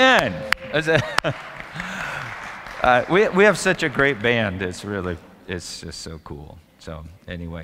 Amen. 0.00 0.32
uh, 2.82 3.04
we, 3.08 3.28
we 3.28 3.44
have 3.44 3.56
such 3.56 3.84
a 3.84 3.88
great 3.88 4.20
band. 4.20 4.60
It's 4.60 4.84
really, 4.84 5.16
it's 5.46 5.82
just 5.82 6.00
so 6.00 6.18
cool. 6.24 6.58
So, 6.80 7.04
anyway, 7.28 7.62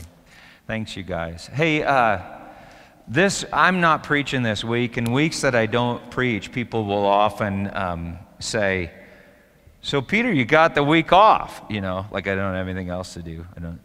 thanks, 0.68 0.96
you 0.96 1.02
guys. 1.02 1.48
Hey, 1.52 1.82
uh, 1.82 2.20
this, 3.08 3.44
I'm 3.52 3.80
not 3.80 4.04
preaching 4.04 4.44
this 4.44 4.62
week. 4.62 4.96
In 4.96 5.10
weeks 5.12 5.40
that 5.40 5.56
I 5.56 5.66
don't 5.66 6.08
preach, 6.12 6.52
people 6.52 6.84
will 6.84 7.04
often 7.04 7.68
um, 7.74 8.18
say, 8.38 8.92
So, 9.82 10.00
Peter, 10.00 10.32
you 10.32 10.44
got 10.44 10.76
the 10.76 10.84
week 10.84 11.12
off. 11.12 11.62
You 11.68 11.80
know, 11.80 12.06
like 12.12 12.28
I 12.28 12.36
don't 12.36 12.54
have 12.54 12.68
anything 12.68 12.90
else 12.90 13.14
to 13.14 13.22
do. 13.22 13.44
I 13.56 13.60
don't. 13.60 13.80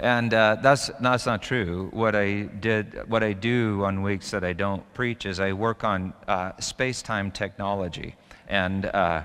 And 0.00 0.34
uh, 0.34 0.56
that's, 0.62 0.90
that's 1.00 1.26
not 1.26 1.42
true. 1.42 1.88
What 1.92 2.14
I 2.16 2.42
did, 2.42 3.08
what 3.08 3.22
I 3.22 3.32
do 3.32 3.84
on 3.84 4.02
weeks 4.02 4.30
that 4.30 4.44
I 4.44 4.52
don't 4.52 4.82
preach 4.94 5.26
is 5.26 5.40
I 5.40 5.52
work 5.52 5.84
on 5.84 6.12
uh, 6.26 6.52
space-time 6.58 7.30
technology, 7.30 8.16
and 8.48 8.86
uh, 8.86 9.22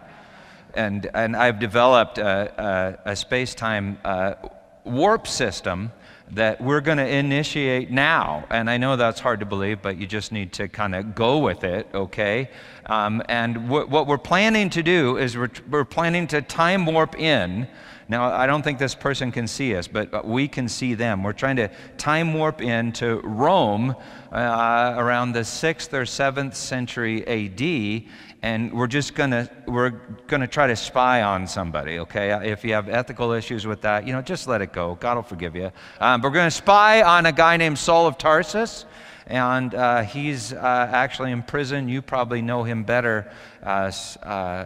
and 0.74 1.10
and 1.14 1.36
I've 1.36 1.60
developed 1.60 2.18
a, 2.18 3.00
a, 3.06 3.12
a 3.12 3.16
space-time 3.16 3.98
uh, 4.04 4.36
warp 4.84 5.28
system 5.28 5.92
that 6.32 6.60
we're 6.60 6.82
going 6.82 6.98
to 6.98 7.08
initiate 7.08 7.92
now. 7.92 8.46
And 8.50 8.70
I 8.70 8.78
know 8.78 8.96
that's 8.96 9.20
hard 9.20 9.40
to 9.42 9.46
believe, 9.46 9.82
but 9.82 9.98
you 9.98 10.08
just 10.08 10.32
need 10.32 10.54
to 10.54 10.68
kind 10.68 10.96
of 10.96 11.16
go 11.16 11.38
with 11.38 11.64
it, 11.64 11.88
okay? 11.94 12.50
Um, 12.88 13.24
and 13.30 13.70
what 13.70 14.08
we're 14.08 14.18
planning 14.18 14.70
to 14.72 14.84
do 14.84 15.18
is 15.18 15.36
we're, 15.36 15.50
we're 15.70 15.86
planning 15.86 16.28
to 16.28 16.42
time 16.42 16.86
warp 16.86 17.20
in. 17.20 17.68
Now, 18.08 18.32
I 18.32 18.46
don't 18.46 18.62
think 18.62 18.78
this 18.78 18.94
person 18.94 19.32
can 19.32 19.48
see 19.48 19.76
us, 19.76 19.88
but 19.88 20.28
we 20.28 20.48
can 20.48 20.70
see 20.70 20.94
them. 20.94 21.24
We're 21.24 21.34
trying 21.34 21.56
to 21.56 21.70
time 21.98 22.36
warp 22.36 22.62
into 22.62 23.20
Rome 23.24 23.96
uh, 24.32 24.94
around 24.96 25.32
the 25.32 25.40
6th 25.40 25.92
or 25.94 26.04
7th 26.04 26.54
century 26.54 27.26
AD, 27.26 28.04
and 28.44 28.72
we're 28.72 28.86
just 28.86 29.16
gonna 29.16 29.50
we're 29.66 29.90
gonna 30.28 30.46
try 30.46 30.68
to 30.68 30.76
spy 30.76 31.24
on 31.24 31.48
somebody 31.48 31.98
okay? 31.98 32.48
If 32.48 32.64
you 32.64 32.74
have 32.74 32.90
ethical 32.90 33.32
issues 33.32 33.66
with 33.66 33.82
that 33.82 34.06
you 34.06 34.14
know 34.14 34.22
just 34.22 34.48
let 34.48 34.62
it 34.62 34.72
go. 34.72 34.96
God 34.96 35.16
will 35.16 35.24
forgive 35.24 35.56
you. 35.56 35.72
Um, 36.00 36.22
we're 36.22 36.30
gonna 36.30 36.52
spy 36.52 37.02
on 37.02 37.26
a 37.26 37.32
guy 37.32 37.58
named 37.58 37.80
saul 37.80 38.06
of 38.06 38.20
tarsus 38.20 38.86
and 39.28 39.74
uh, 39.74 40.02
he's 40.04 40.54
uh, 40.54 40.90
actually 40.92 41.32
in 41.32 41.44
prison 41.44 41.90
you 41.90 42.02
probably 42.02 42.42
know 42.42 42.64
him 42.64 42.84
better 42.84 43.32
uh, 43.64 44.66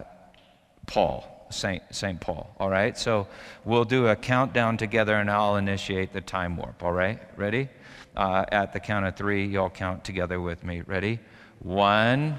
paul 0.86 1.36
Saint, 1.50 1.82
Saint 1.90 2.20
Paul, 2.20 2.48
all 2.58 2.70
right? 2.70 2.96
So 2.96 3.26
we'll 3.64 3.84
do 3.84 4.06
a 4.06 4.16
countdown 4.16 4.76
together 4.76 5.16
and 5.16 5.30
I'll 5.30 5.56
initiate 5.56 6.12
the 6.12 6.20
time 6.20 6.56
warp, 6.56 6.82
all 6.82 6.92
right? 6.92 7.20
Ready? 7.36 7.68
Uh, 8.16 8.44
at 8.50 8.72
the 8.72 8.80
count 8.80 9.06
of 9.06 9.16
three, 9.16 9.46
y'all 9.46 9.70
count 9.70 10.04
together 10.04 10.40
with 10.40 10.64
me. 10.64 10.82
Ready? 10.82 11.18
One, 11.60 12.38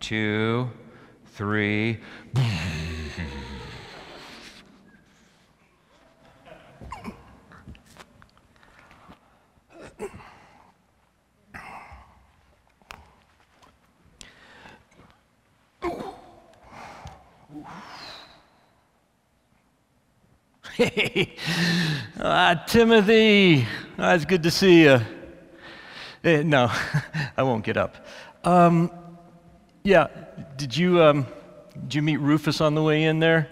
two, 0.00 0.70
three. 1.26 2.00
Hey, 20.80 21.36
uh, 22.18 22.54
Timothy, 22.64 23.66
oh, 23.98 24.14
it's 24.14 24.24
good 24.24 24.42
to 24.44 24.50
see 24.50 24.84
you. 24.84 24.98
Eh, 26.24 26.42
no, 26.42 26.72
I 27.36 27.42
won't 27.42 27.66
get 27.66 27.76
up. 27.76 28.06
Um, 28.44 28.90
yeah, 29.84 30.06
did 30.56 30.74
you, 30.74 31.02
um, 31.02 31.26
did 31.82 31.96
you 31.96 32.00
meet 32.00 32.16
Rufus 32.16 32.62
on 32.62 32.74
the 32.74 32.82
way 32.82 33.02
in 33.02 33.18
there? 33.18 33.46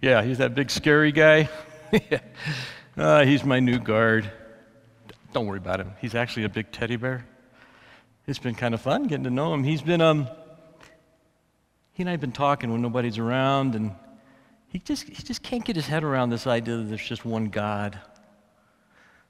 Yeah, 0.00 0.22
he's 0.22 0.38
that 0.38 0.54
big 0.54 0.70
scary 0.70 1.12
guy. 1.12 1.50
uh, 2.96 3.24
he's 3.26 3.44
my 3.44 3.60
new 3.60 3.78
guard. 3.78 4.32
Don't 5.34 5.46
worry 5.46 5.58
about 5.58 5.78
him. 5.78 5.92
He's 6.00 6.14
actually 6.14 6.44
a 6.44 6.48
big 6.48 6.72
teddy 6.72 6.96
bear. 6.96 7.26
It's 8.26 8.38
been 8.38 8.54
kind 8.54 8.72
of 8.72 8.80
fun 8.80 9.08
getting 9.08 9.24
to 9.24 9.30
know 9.30 9.52
him. 9.52 9.62
He's 9.62 9.82
been, 9.82 10.00
um, 10.00 10.26
he 11.92 12.02
and 12.02 12.08
I 12.08 12.12
have 12.12 12.22
been 12.22 12.32
talking 12.32 12.72
when 12.72 12.80
nobody's 12.80 13.18
around, 13.18 13.74
and 13.74 13.94
he 14.74 14.80
just, 14.80 15.08
he 15.08 15.22
just 15.22 15.40
can't 15.40 15.64
get 15.64 15.76
his 15.76 15.86
head 15.86 16.02
around 16.02 16.30
this 16.30 16.48
idea 16.48 16.76
that 16.78 16.82
there's 16.88 17.08
just 17.08 17.24
one 17.24 17.46
God. 17.46 17.96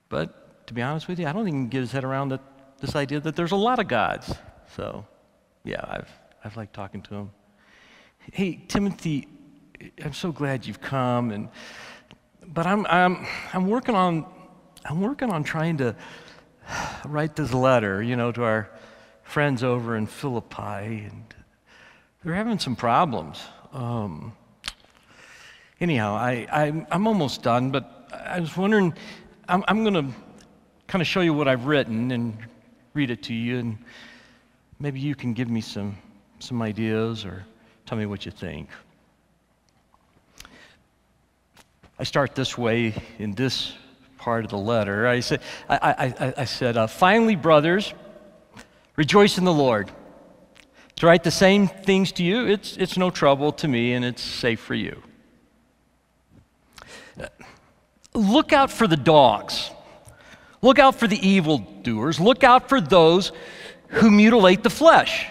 But 0.08 0.66
to 0.66 0.72
be 0.72 0.80
honest 0.80 1.06
with 1.06 1.18
you, 1.18 1.26
I 1.26 1.32
don't 1.32 1.46
even 1.46 1.68
get 1.68 1.80
his 1.80 1.92
head 1.92 2.02
around 2.02 2.30
that, 2.30 2.40
this 2.80 2.96
idea 2.96 3.20
that 3.20 3.36
there's 3.36 3.52
a 3.52 3.56
lot 3.56 3.78
of 3.78 3.86
gods. 3.86 4.34
So, 4.74 5.06
yeah, 5.62 5.84
I've, 5.86 6.08
I've 6.42 6.56
liked 6.56 6.72
talking 6.72 7.02
to 7.02 7.14
him. 7.14 7.30
Hey, 8.32 8.64
Timothy, 8.68 9.28
I'm 10.02 10.14
so 10.14 10.32
glad 10.32 10.64
you've 10.64 10.80
come. 10.80 11.30
And, 11.30 11.50
but 12.46 12.66
I'm, 12.66 12.86
I'm, 12.86 13.26
I'm, 13.52 13.68
working 13.68 13.94
on, 13.94 14.24
I'm 14.86 15.02
working 15.02 15.30
on 15.30 15.44
trying 15.44 15.76
to 15.76 15.94
write 17.04 17.36
this 17.36 17.52
letter, 17.52 18.02
you 18.02 18.16
know, 18.16 18.32
to 18.32 18.44
our 18.44 18.70
friends 19.24 19.62
over 19.62 19.94
in 19.94 20.06
Philippi. 20.06 21.04
And 21.04 21.34
they're 22.24 22.32
having 22.32 22.58
some 22.58 22.76
problems. 22.76 23.42
Um, 23.74 24.32
anyhow, 25.84 26.14
I, 26.14 26.46
I, 26.50 26.66
am 26.90 27.06
almost 27.06 27.42
done, 27.42 27.70
but 27.70 28.08
I 28.10 28.40
was 28.40 28.56
wondering, 28.56 28.94
I'm, 29.48 29.62
I'm 29.68 29.84
going 29.84 29.92
to 29.92 30.16
kind 30.86 31.02
of 31.02 31.06
show 31.06 31.20
you 31.20 31.34
what 31.34 31.46
I've 31.46 31.66
written 31.66 32.10
and 32.10 32.38
read 32.94 33.10
it 33.10 33.22
to 33.24 33.34
you, 33.34 33.58
and 33.58 33.78
maybe 34.78 34.98
you 34.98 35.14
can 35.14 35.34
give 35.34 35.50
me 35.50 35.60
some, 35.60 35.98
some 36.38 36.62
ideas 36.62 37.26
or 37.26 37.44
tell 37.84 37.98
me 37.98 38.06
what 38.06 38.24
you 38.24 38.32
think. 38.32 38.70
I 41.98 42.04
start 42.04 42.34
this 42.34 42.56
way 42.56 42.94
in 43.18 43.34
this 43.34 43.74
part 44.16 44.44
of 44.44 44.50
the 44.50 44.58
letter. 44.58 45.06
I 45.06 45.20
said, 45.20 45.42
I, 45.68 46.14
I, 46.18 46.34
I 46.38 46.44
said 46.46 46.78
uh, 46.78 46.86
finally, 46.86 47.36
brothers, 47.36 47.92
rejoice 48.96 49.36
in 49.36 49.44
the 49.44 49.52
Lord. 49.52 49.90
To 50.96 51.06
write 51.06 51.24
the 51.24 51.30
same 51.30 51.68
things 51.68 52.10
to 52.12 52.22
you, 52.22 52.46
it's, 52.46 52.78
it's 52.78 52.96
no 52.96 53.10
trouble 53.10 53.52
to 53.52 53.68
me 53.68 53.92
and 53.92 54.02
it's 54.02 54.22
safe 54.22 54.60
for 54.60 54.74
you. 54.74 55.02
Look 58.14 58.52
out 58.52 58.70
for 58.70 58.86
the 58.86 58.96
dogs. 58.96 59.70
Look 60.62 60.78
out 60.78 60.94
for 60.94 61.06
the 61.06 61.18
evildoers. 61.28 62.20
Look 62.20 62.44
out 62.44 62.68
for 62.68 62.80
those 62.80 63.32
who 63.88 64.10
mutilate 64.10 64.62
the 64.62 64.70
flesh. 64.70 65.26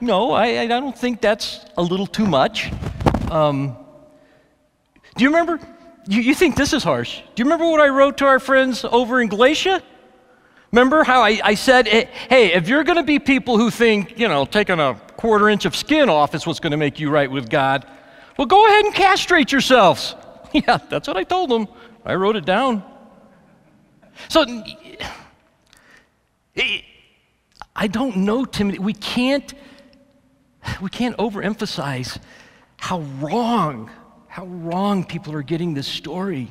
No, 0.00 0.32
I, 0.32 0.60
I 0.60 0.66
don't 0.66 0.96
think 0.96 1.20
that's 1.20 1.64
a 1.76 1.82
little 1.82 2.06
too 2.06 2.26
much. 2.26 2.70
Um, 3.30 3.76
do 5.16 5.24
you 5.24 5.30
remember? 5.30 5.60
You, 6.06 6.20
you 6.20 6.34
think 6.34 6.56
this 6.56 6.72
is 6.72 6.82
harsh. 6.82 7.20
Do 7.34 7.40
you 7.42 7.44
remember 7.44 7.70
what 7.70 7.80
I 7.80 7.88
wrote 7.88 8.18
to 8.18 8.26
our 8.26 8.38
friends 8.38 8.84
over 8.84 9.20
in 9.20 9.28
Galatia? 9.28 9.82
Remember 10.72 11.04
how 11.04 11.22
I, 11.22 11.40
I 11.42 11.54
said, 11.54 11.86
hey, 11.86 12.52
if 12.52 12.68
you're 12.68 12.84
going 12.84 12.96
to 12.96 13.04
be 13.04 13.18
people 13.18 13.56
who 13.56 13.70
think, 13.70 14.18
you 14.18 14.26
know, 14.26 14.44
taking 14.44 14.80
a 14.80 15.00
quarter 15.16 15.48
inch 15.48 15.64
of 15.64 15.76
skin 15.76 16.08
off 16.08 16.34
is 16.34 16.46
what's 16.46 16.60
going 16.60 16.72
to 16.72 16.76
make 16.76 16.98
you 16.98 17.10
right 17.10 17.30
with 17.30 17.48
God, 17.48 17.86
well, 18.36 18.46
go 18.46 18.66
ahead 18.66 18.84
and 18.86 18.94
castrate 18.94 19.52
yourselves. 19.52 20.14
yeah, 20.52 20.78
that's 20.88 21.08
what 21.08 21.16
I 21.16 21.24
told 21.24 21.50
them. 21.50 21.68
I 22.04 22.14
wrote 22.14 22.36
it 22.36 22.44
down. 22.44 22.82
So, 24.28 24.44
I 27.76 27.86
don't 27.88 28.18
know, 28.18 28.44
Timothy. 28.44 28.78
We 28.78 28.92
can't, 28.92 29.52
we 30.80 30.90
can't 30.90 31.16
overemphasize 31.16 32.18
how 32.76 33.00
wrong, 33.20 33.90
how 34.28 34.46
wrong 34.46 35.04
people 35.04 35.32
are 35.34 35.42
getting 35.42 35.74
this 35.74 35.86
story. 35.86 36.50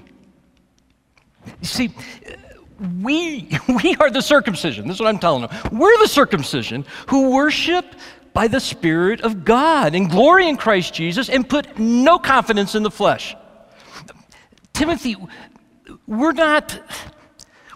You 1.46 1.68
see, 1.68 1.92
we, 3.02 3.50
we 3.84 3.96
are 3.96 4.10
the 4.10 4.22
circumcision. 4.22 4.88
This 4.88 4.96
is 4.96 5.02
what 5.02 5.10
I'm 5.10 5.20
telling 5.20 5.48
them. 5.48 5.52
We're 5.72 5.98
the 6.00 6.08
circumcision 6.08 6.86
who 7.08 7.34
worship 7.34 7.86
by 8.34 8.48
the 8.48 8.60
Spirit 8.60 9.22
of 9.22 9.46
God 9.46 9.96
and 9.96 10.10
glory 10.10 10.50
in 10.50 10.58
Christ 10.58 10.94
Jesus 10.94 11.30
and 11.30 11.48
put 11.48 11.78
no 11.78 12.18
confidence 12.18 12.76
in 12.76 12.84
the 12.84 12.92
flesh. 12.92 13.36
Timothy, 14.74 15.16
we're 16.08 16.32
not, 16.32 16.80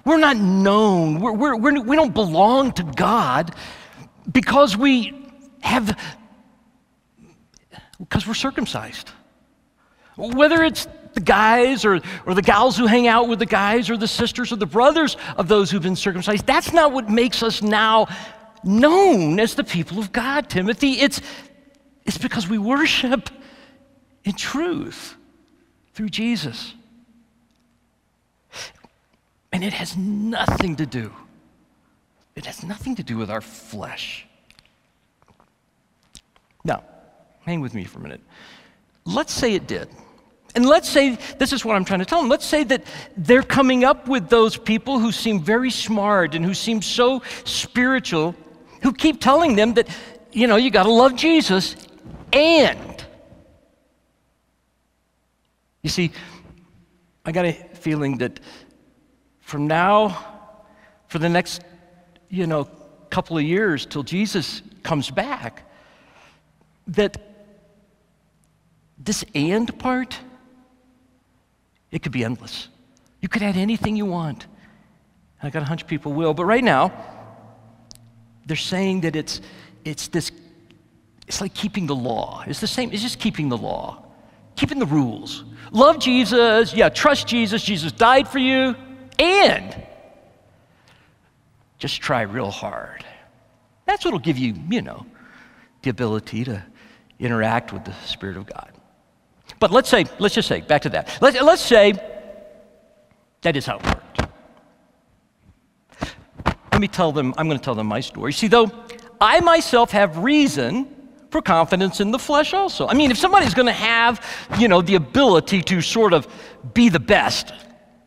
we're 0.03 0.17
not 0.17 0.37
known, 0.37 1.19
we're, 1.19 1.31
we're, 1.31 1.55
we're, 1.55 1.81
we 1.81 1.95
do 1.95 2.05
not 2.05 2.13
belong 2.13 2.71
to 2.73 2.83
God 2.83 3.53
because 4.31 4.75
we 4.75 5.13
have, 5.61 5.97
because 7.99 8.27
we're 8.27 8.33
circumcised. 8.33 9.11
Whether 10.17 10.63
it's 10.63 10.87
the 11.13 11.21
guys 11.21 11.85
or, 11.85 11.99
or 12.25 12.33
the 12.33 12.41
gals 12.41 12.75
who 12.75 12.87
hang 12.87 13.07
out 13.07 13.27
with 13.27 13.37
the 13.37 13.45
guys 13.45 13.89
or 13.89 13.97
the 13.97 14.07
sisters 14.07 14.51
or 14.51 14.55
the 14.55 14.65
brothers 14.65 15.17
of 15.37 15.47
those 15.47 15.69
who've 15.69 15.81
been 15.81 15.95
circumcised, 15.95 16.47
that's 16.47 16.73
not 16.73 16.91
what 16.91 17.09
makes 17.09 17.43
us 17.43 17.61
now 17.61 18.07
known 18.63 19.39
as 19.39 19.55
the 19.55 19.63
people 19.63 19.99
of 19.99 20.11
God, 20.11 20.49
Timothy. 20.49 20.93
It's, 20.93 21.21
it's 22.05 22.17
because 22.17 22.47
we 22.47 22.57
worship 22.57 23.29
in 24.23 24.33
truth 24.33 25.15
through 25.93 26.09
Jesus. 26.09 26.73
And 29.51 29.63
it 29.63 29.73
has 29.73 29.97
nothing 29.97 30.75
to 30.75 30.85
do, 30.85 31.11
it 32.35 32.45
has 32.45 32.63
nothing 32.63 32.95
to 32.95 33.03
do 33.03 33.17
with 33.17 33.31
our 33.31 33.41
flesh. 33.41 34.25
Now, 36.63 36.83
hang 37.45 37.61
with 37.61 37.73
me 37.73 37.85
for 37.85 37.99
a 37.99 38.01
minute. 38.01 38.21
Let's 39.05 39.33
say 39.33 39.55
it 39.55 39.67
did. 39.67 39.87
And 40.53 40.65
let's 40.65 40.89
say, 40.89 41.17
this 41.37 41.53
is 41.53 41.63
what 41.63 41.75
I'm 41.75 41.85
trying 41.85 41.99
to 41.99 42.05
tell 42.05 42.19
them. 42.19 42.29
Let's 42.29 42.45
say 42.45 42.63
that 42.65 42.83
they're 43.15 43.43
coming 43.43 43.83
up 43.83 44.07
with 44.07 44.27
those 44.27 44.57
people 44.57 44.99
who 44.99 45.11
seem 45.11 45.39
very 45.39 45.71
smart 45.71 46.35
and 46.35 46.43
who 46.43 46.53
seem 46.53 46.81
so 46.81 47.21
spiritual, 47.45 48.35
who 48.81 48.93
keep 48.93 49.21
telling 49.21 49.55
them 49.55 49.73
that, 49.75 49.87
you 50.31 50.47
know, 50.47 50.55
you 50.55 50.71
got 50.71 50.83
to 50.83 50.91
love 50.91 51.15
Jesus 51.15 51.75
and. 52.31 53.05
You 55.81 55.89
see, 55.89 56.11
I 57.25 57.31
got 57.31 57.45
a 57.45 57.53
feeling 57.53 58.17
that 58.17 58.39
from 59.39 59.67
now, 59.67 60.17
for 61.07 61.19
the 61.19 61.29
next, 61.29 61.61
you 62.29 62.47
know, 62.47 62.67
couple 63.09 63.37
of 63.37 63.43
years 63.43 63.85
till 63.85 64.03
Jesus 64.03 64.61
comes 64.83 65.09
back, 65.09 65.63
that 66.87 67.17
this 68.97 69.23
and 69.33 69.77
part, 69.79 70.19
it 71.91 72.03
could 72.03 72.11
be 72.11 72.23
endless. 72.23 72.67
You 73.21 73.29
could 73.29 73.41
add 73.41 73.55
anything 73.55 73.95
you 73.95 74.05
want. 74.05 74.45
I 75.41 75.49
got 75.49 75.61
a 75.61 75.65
hunch 75.65 75.87
people 75.87 76.13
will, 76.13 76.33
but 76.33 76.45
right 76.45 76.63
now, 76.63 76.91
they're 78.47 78.57
saying 78.57 79.01
that 79.01 79.15
it's, 79.15 79.41
it's 79.85 80.07
this, 80.07 80.31
it's 81.27 81.41
like 81.41 81.53
keeping 81.53 81.85
the 81.85 81.95
law. 81.95 82.43
It's 82.47 82.61
the 82.61 82.67
same, 82.67 82.91
it's 82.91 83.01
just 83.03 83.19
keeping 83.19 83.49
the 83.49 83.57
law, 83.57 84.03
keeping 84.55 84.79
the 84.79 84.85
rules. 84.85 85.43
Love 85.71 85.99
Jesus, 85.99 86.73
yeah, 86.73 86.89
trust 86.89 87.27
Jesus, 87.27 87.61
Jesus 87.61 87.91
died 87.91 88.27
for 88.27 88.39
you, 88.39 88.75
and 89.19 89.83
just 91.77 92.01
try 92.01 92.21
real 92.21 92.49
hard. 92.49 93.05
That's 93.85 94.05
what'll 94.05 94.19
give 94.19 94.37
you, 94.37 94.55
you 94.69 94.81
know, 94.81 95.05
the 95.81 95.89
ability 95.89 96.45
to 96.45 96.63
interact 97.19 97.73
with 97.73 97.83
the 97.83 97.93
Spirit 98.05 98.37
of 98.37 98.45
God. 98.45 98.71
But 99.59 99.71
let's 99.71 99.89
say, 99.89 100.05
let's 100.19 100.35
just 100.35 100.47
say, 100.47 100.61
back 100.61 100.83
to 100.83 100.89
that. 100.89 101.17
Let's, 101.21 101.39
let's 101.41 101.61
say 101.61 101.93
that 103.41 103.55
is 103.55 103.65
how 103.65 103.77
it 103.77 103.85
worked. 103.85 104.06
Let 106.77 106.81
me 106.81 106.87
tell 106.87 107.11
them, 107.11 107.33
I'm 107.39 107.47
going 107.47 107.57
to 107.57 107.65
tell 107.65 107.73
them 107.73 107.87
my 107.87 108.01
story. 108.01 108.31
See, 108.31 108.45
though, 108.45 108.71
I 109.19 109.39
myself 109.39 109.89
have 109.93 110.19
reason 110.19 110.85
for 111.31 111.41
confidence 111.41 112.01
in 112.01 112.11
the 112.11 112.19
flesh 112.19 112.53
also. 112.53 112.87
I 112.87 112.93
mean, 112.93 113.09
if 113.09 113.17
somebody's 113.17 113.55
going 113.55 113.65
to 113.65 113.71
have, 113.71 114.23
you 114.59 114.67
know, 114.67 114.83
the 114.83 114.93
ability 114.93 115.63
to 115.63 115.81
sort 115.81 116.13
of 116.13 116.27
be 116.75 116.89
the 116.89 116.99
best, 116.99 117.51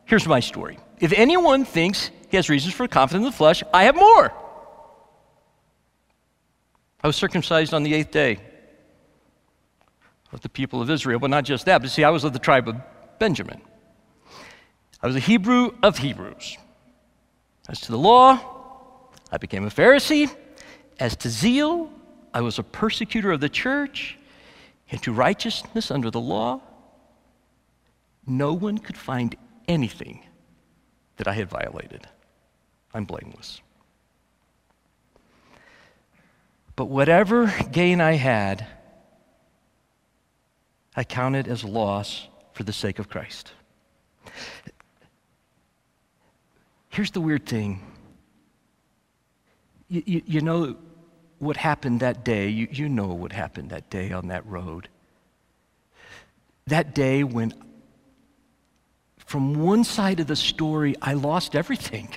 here's 0.04 0.24
my 0.24 0.38
story. 0.38 0.78
If 1.00 1.12
anyone 1.12 1.64
thinks 1.64 2.12
he 2.28 2.36
has 2.36 2.48
reasons 2.48 2.72
for 2.72 2.86
confidence 2.86 3.26
in 3.26 3.32
the 3.32 3.36
flesh, 3.36 3.64
I 3.74 3.82
have 3.82 3.96
more. 3.96 4.32
I 7.02 7.08
was 7.08 7.16
circumcised 7.16 7.74
on 7.74 7.82
the 7.82 7.92
eighth 7.92 8.12
day 8.12 8.38
of 10.32 10.42
the 10.42 10.48
people 10.48 10.80
of 10.80 10.88
Israel, 10.90 11.18
but 11.18 11.30
not 11.30 11.42
just 11.42 11.64
that, 11.66 11.82
but 11.82 11.90
see, 11.90 12.04
I 12.04 12.10
was 12.10 12.22
of 12.22 12.32
the 12.32 12.38
tribe 12.38 12.68
of 12.68 12.76
Benjamin. 13.18 13.62
I 15.02 15.08
was 15.08 15.16
a 15.16 15.18
Hebrew 15.18 15.72
of 15.82 15.98
Hebrews. 15.98 16.56
As 17.68 17.80
to 17.80 17.90
the 17.90 17.98
law, 17.98 18.58
I 19.30 19.38
became 19.38 19.64
a 19.64 19.70
Pharisee. 19.70 20.34
As 20.98 21.16
to 21.16 21.30
zeal, 21.30 21.90
I 22.34 22.40
was 22.40 22.58
a 22.58 22.62
persecutor 22.62 23.32
of 23.32 23.40
the 23.40 23.48
church. 23.48 24.18
And 24.90 25.02
to 25.02 25.12
righteousness 25.12 25.90
under 25.90 26.10
the 26.10 26.20
law, 26.20 26.60
no 28.26 28.52
one 28.52 28.78
could 28.78 28.96
find 28.96 29.36
anything 29.68 30.24
that 31.16 31.28
I 31.28 31.32
had 31.32 31.48
violated. 31.48 32.06
I'm 32.92 33.04
blameless. 33.04 33.60
But 36.74 36.86
whatever 36.86 37.52
gain 37.70 38.00
I 38.00 38.14
had, 38.14 38.66
I 40.96 41.04
counted 41.04 41.46
as 41.46 41.62
loss 41.62 42.26
for 42.52 42.64
the 42.64 42.72
sake 42.72 42.98
of 42.98 43.08
Christ. 43.08 43.52
Here's 46.88 47.12
the 47.12 47.20
weird 47.20 47.46
thing. 47.46 47.80
You, 49.90 50.02
you, 50.06 50.22
you, 50.24 50.40
know 50.40 50.76
what 51.40 51.56
happened 51.56 51.98
that 52.00 52.24
day. 52.24 52.48
You, 52.48 52.68
you 52.70 52.88
know 52.88 53.08
what 53.08 53.32
happened 53.32 53.70
that 53.70 53.90
day 53.90 54.12
on 54.12 54.28
that 54.28 54.46
road. 54.46 54.88
That 56.68 56.94
day 56.94 57.24
when, 57.24 57.52
from 59.18 59.60
one 59.60 59.82
side 59.82 60.20
of 60.20 60.28
the 60.28 60.36
story, 60.36 60.94
I 61.02 61.14
lost 61.14 61.56
everything. 61.56 62.08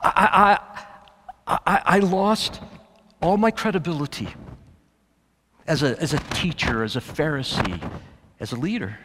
I, 0.00 0.58
I, 1.46 1.58
I, 1.66 1.82
I 1.84 1.98
lost 1.98 2.60
all 3.20 3.36
my 3.36 3.50
credibility 3.50 4.28
as 5.66 5.82
a, 5.82 6.00
as 6.00 6.12
a 6.12 6.18
teacher, 6.18 6.84
as 6.84 6.94
a 6.94 7.00
Pharisee, 7.00 7.80
as 8.38 8.52
a 8.52 8.56
leader. 8.56 8.96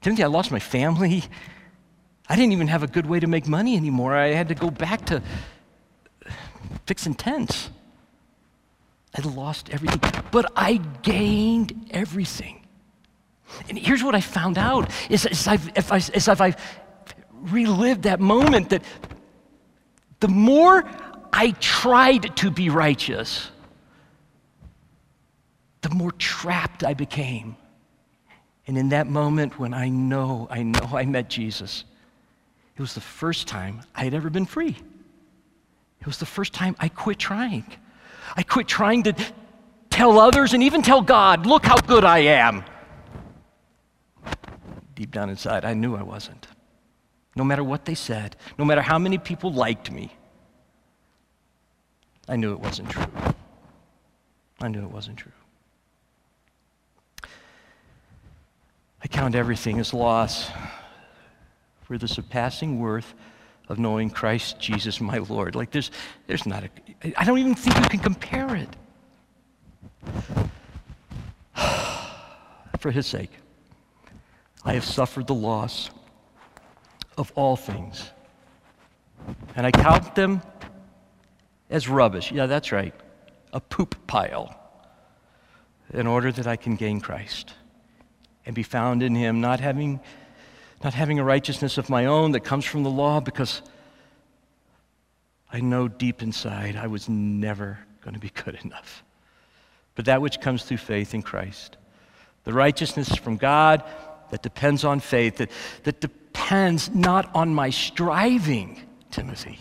Timothy, 0.00 0.22
I 0.22 0.28
lost 0.28 0.52
my 0.52 0.60
family. 0.60 1.24
I 2.28 2.36
didn't 2.36 2.52
even 2.52 2.68
have 2.68 2.82
a 2.82 2.86
good 2.86 3.06
way 3.06 3.18
to 3.20 3.26
make 3.26 3.48
money 3.48 3.76
anymore. 3.76 4.14
I 4.14 4.28
had 4.28 4.48
to 4.48 4.54
go 4.54 4.70
back 4.70 5.06
to 5.06 5.22
fixing 6.86 7.14
tents. 7.14 7.70
I 9.16 9.22
lost 9.22 9.70
everything, 9.70 10.00
but 10.32 10.50
I 10.56 10.80
gained 11.02 11.88
everything. 11.90 12.66
And 13.68 13.78
here's 13.78 14.02
what 14.02 14.14
I 14.14 14.20
found 14.20 14.58
out 14.58 14.90
is, 15.08 15.26
is 15.26 15.46
I've, 15.46 15.70
if 15.76 15.92
I, 15.92 16.44
I've 16.44 16.56
relived 17.52 18.02
that 18.02 18.20
moment 18.20 18.70
that 18.70 18.82
the 20.20 20.28
more 20.28 20.84
I 21.32 21.52
tried 21.60 22.36
to 22.38 22.50
be 22.50 22.70
righteous, 22.70 23.50
the 25.82 25.90
more 25.90 26.12
trapped 26.12 26.82
I 26.82 26.94
became. 26.94 27.56
And 28.66 28.78
in 28.78 28.88
that 28.88 29.06
moment 29.06 29.58
when 29.58 29.74
I 29.74 29.90
know, 29.90 30.48
I 30.50 30.62
know 30.62 30.90
I 30.92 31.04
met 31.04 31.28
Jesus, 31.28 31.84
it 32.76 32.80
was 32.80 32.94
the 32.94 33.00
first 33.00 33.46
time 33.46 33.82
I 33.94 34.04
had 34.04 34.14
ever 34.14 34.30
been 34.30 34.46
free. 34.46 34.76
It 36.04 36.06
was 36.06 36.18
the 36.18 36.26
first 36.26 36.52
time 36.52 36.76
I 36.78 36.90
quit 36.90 37.18
trying. 37.18 37.64
I 38.36 38.42
quit 38.42 38.68
trying 38.68 39.04
to 39.04 39.14
tell 39.88 40.18
others 40.18 40.52
and 40.52 40.62
even 40.62 40.82
tell 40.82 41.00
God, 41.00 41.46
look 41.46 41.64
how 41.64 41.78
good 41.78 42.04
I 42.04 42.18
am. 42.18 42.62
Deep 44.94 45.10
down 45.10 45.30
inside, 45.30 45.64
I 45.64 45.72
knew 45.72 45.96
I 45.96 46.02
wasn't. 46.02 46.46
No 47.36 47.42
matter 47.42 47.64
what 47.64 47.86
they 47.86 47.94
said, 47.94 48.36
no 48.58 48.66
matter 48.66 48.82
how 48.82 48.98
many 48.98 49.16
people 49.16 49.50
liked 49.50 49.90
me, 49.90 50.14
I 52.28 52.36
knew 52.36 52.52
it 52.52 52.60
wasn't 52.60 52.90
true. 52.90 53.06
I 54.60 54.68
knew 54.68 54.82
it 54.82 54.90
wasn't 54.90 55.16
true. 55.16 55.32
I 59.02 59.08
count 59.08 59.34
everything 59.34 59.78
as 59.78 59.94
loss 59.94 60.50
for 61.80 61.96
the 61.96 62.08
surpassing 62.08 62.78
worth 62.78 63.14
of 63.68 63.78
knowing 63.78 64.10
Christ 64.10 64.58
Jesus 64.60 65.00
my 65.00 65.18
Lord. 65.18 65.54
Like 65.54 65.70
there's 65.70 65.90
there's 66.26 66.46
not 66.46 66.64
a 66.64 66.70
I 67.16 67.24
don't 67.24 67.38
even 67.38 67.54
think 67.54 67.76
you 67.76 67.88
can 67.88 68.00
compare 68.00 68.56
it. 68.56 68.68
for 72.78 72.90
his 72.90 73.06
sake, 73.06 73.30
I 74.64 74.74
have 74.74 74.84
suffered 74.84 75.26
the 75.26 75.34
loss 75.34 75.90
of 77.16 77.32
all 77.34 77.56
things. 77.56 78.10
And 79.56 79.66
I 79.66 79.70
count 79.70 80.14
them 80.14 80.42
as 81.70 81.88
rubbish. 81.88 82.32
Yeah, 82.32 82.46
that's 82.46 82.72
right. 82.72 82.94
A 83.52 83.60
poop 83.60 84.06
pile. 84.06 84.60
In 85.92 86.06
order 86.06 86.32
that 86.32 86.46
I 86.46 86.56
can 86.56 86.76
gain 86.76 87.00
Christ 87.00 87.54
and 88.46 88.54
be 88.54 88.62
found 88.62 89.02
in 89.02 89.14
him, 89.14 89.40
not 89.40 89.60
having, 89.60 90.00
not 90.84 90.92
having 90.92 91.18
a 91.18 91.24
righteousness 91.24 91.78
of 91.78 91.88
my 91.88 92.04
own 92.04 92.32
that 92.32 92.40
comes 92.40 92.66
from 92.66 92.82
the 92.82 92.90
law, 92.90 93.18
because 93.18 93.62
I 95.50 95.60
know 95.60 95.88
deep 95.88 96.22
inside 96.22 96.76
I 96.76 96.88
was 96.88 97.08
never 97.08 97.78
going 98.02 98.12
to 98.14 98.20
be 98.20 98.30
good 98.44 98.58
enough. 98.62 99.02
But 99.94 100.04
that 100.04 100.20
which 100.20 100.40
comes 100.40 100.64
through 100.64 100.76
faith 100.76 101.14
in 101.14 101.22
Christ, 101.22 101.78
the 102.44 102.52
righteousness 102.52 103.16
from 103.16 103.38
God 103.38 103.82
that 104.30 104.42
depends 104.42 104.84
on 104.84 105.00
faith, 105.00 105.38
that, 105.38 105.50
that 105.84 106.00
depends 106.00 106.90
not 106.90 107.34
on 107.34 107.54
my 107.54 107.70
striving, 107.70 108.82
Timothy. 109.10 109.58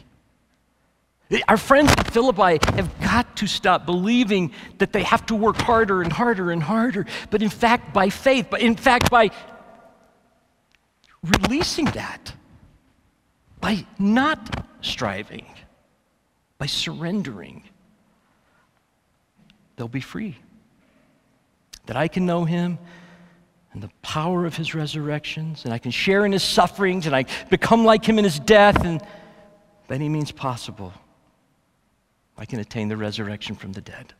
Our 1.48 1.58
friends 1.58 1.92
at 1.92 2.12
Philippi 2.12 2.64
have 2.76 3.00
got 3.02 3.38
to 3.38 3.48
stop 3.48 3.86
believing 3.86 4.52
that 4.80 4.92
they 4.94 5.04
have 5.04 5.26
to 5.28 5.36
work 5.36 5.56
harder 5.58 6.02
and 6.02 6.12
harder 6.12 6.52
and 6.52 6.62
harder, 6.62 7.06
but 7.32 7.42
in 7.42 7.50
fact, 7.50 7.94
by 7.94 8.10
faith, 8.10 8.48
but 8.52 8.62
in 8.62 8.76
fact, 8.76 9.10
by 9.10 9.32
releasing 11.24 11.86
that, 11.86 12.34
by 13.60 13.86
not 13.98 14.66
striving, 14.82 15.46
by 16.58 16.66
surrendering, 16.66 17.64
they'll 19.76 19.88
be 19.88 20.02
free. 20.02 20.38
That 21.86 21.98
I 21.98 22.08
can 22.08 22.26
know 22.26 22.46
Him 22.46 22.78
and 23.72 23.82
the 23.82 23.90
power 24.02 24.46
of 24.46 24.56
His 24.56 24.76
resurrections, 24.76 25.66
and 25.66 25.74
I 25.74 25.78
can 25.78 25.92
share 25.92 26.26
in 26.26 26.32
His 26.32 26.44
sufferings, 26.44 27.06
and 27.06 27.16
I 27.16 27.26
become 27.50 27.86
like 27.86 28.06
Him 28.06 28.18
in 28.20 28.24
His 28.24 28.40
death, 28.40 28.86
and 28.86 29.02
by 29.88 29.96
any 29.96 30.10
means 30.10 30.32
possible 30.32 30.94
I 32.38 32.46
can 32.46 32.60
attain 32.60 32.88
the 32.88 32.98
resurrection 32.98 33.56
from 33.56 33.74
the 33.74 33.82
dead. 33.82 34.14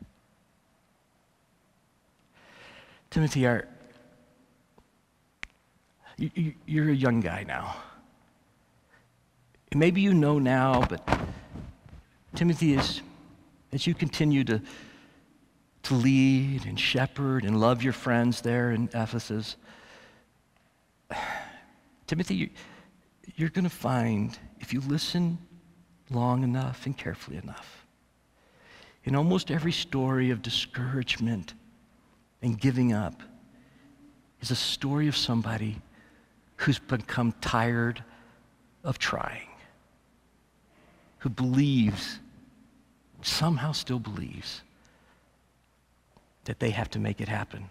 Timothy, 3.10 3.42
you, 3.42 3.62
you're 6.66 6.90
a 6.90 6.96
young 6.96 7.20
guy 7.20 7.44
now. 7.44 7.76
Maybe 9.74 10.02
you 10.02 10.14
know 10.14 10.40
now, 10.40 10.86
but 10.88 11.08
Timothy, 12.36 12.76
as, 12.78 13.02
as 13.72 13.88
you 13.88 13.94
continue 13.94 14.44
to, 14.44 14.62
to 15.84 15.94
lead 15.94 16.66
and 16.66 16.80
shepherd 16.80 17.44
and 17.44 17.60
love 17.60 17.84
your 17.84 17.94
friends 17.94 18.42
there 18.42 18.72
in 18.72 18.90
Ephesus, 18.94 19.56
Timothy, 22.08 22.36
you, 22.36 22.50
you're 23.36 23.50
going 23.50 23.64
to 23.64 23.70
find, 23.70 24.38
if 24.60 24.74
you 24.74 24.82
listen 24.82 25.40
long 26.12 26.44
enough 26.44 26.86
and 26.86 26.96
carefully 26.96 27.38
enough, 27.38 27.88
in 29.06 29.16
almost 29.16 29.52
every 29.52 29.72
story 29.72 30.30
of 30.30 30.42
discouragement 30.42 31.54
and 32.42 32.60
giving 32.60 32.94
up 32.94 33.22
is 34.40 34.52
a 34.52 34.56
story 34.56 35.08
of 35.08 35.18
somebody 35.18 35.82
who's 36.64 36.80
become 36.80 37.34
tired 37.42 38.02
of 38.86 38.98
trying, 38.98 39.50
who 41.20 41.30
believes, 41.30 42.20
somehow 43.22 43.74
still 43.74 44.00
believes, 44.00 44.62
that 46.46 46.60
they 46.60 46.70
have 46.70 46.90
to 46.90 47.00
make 47.00 47.20
it 47.20 47.28
happen. 47.28 47.70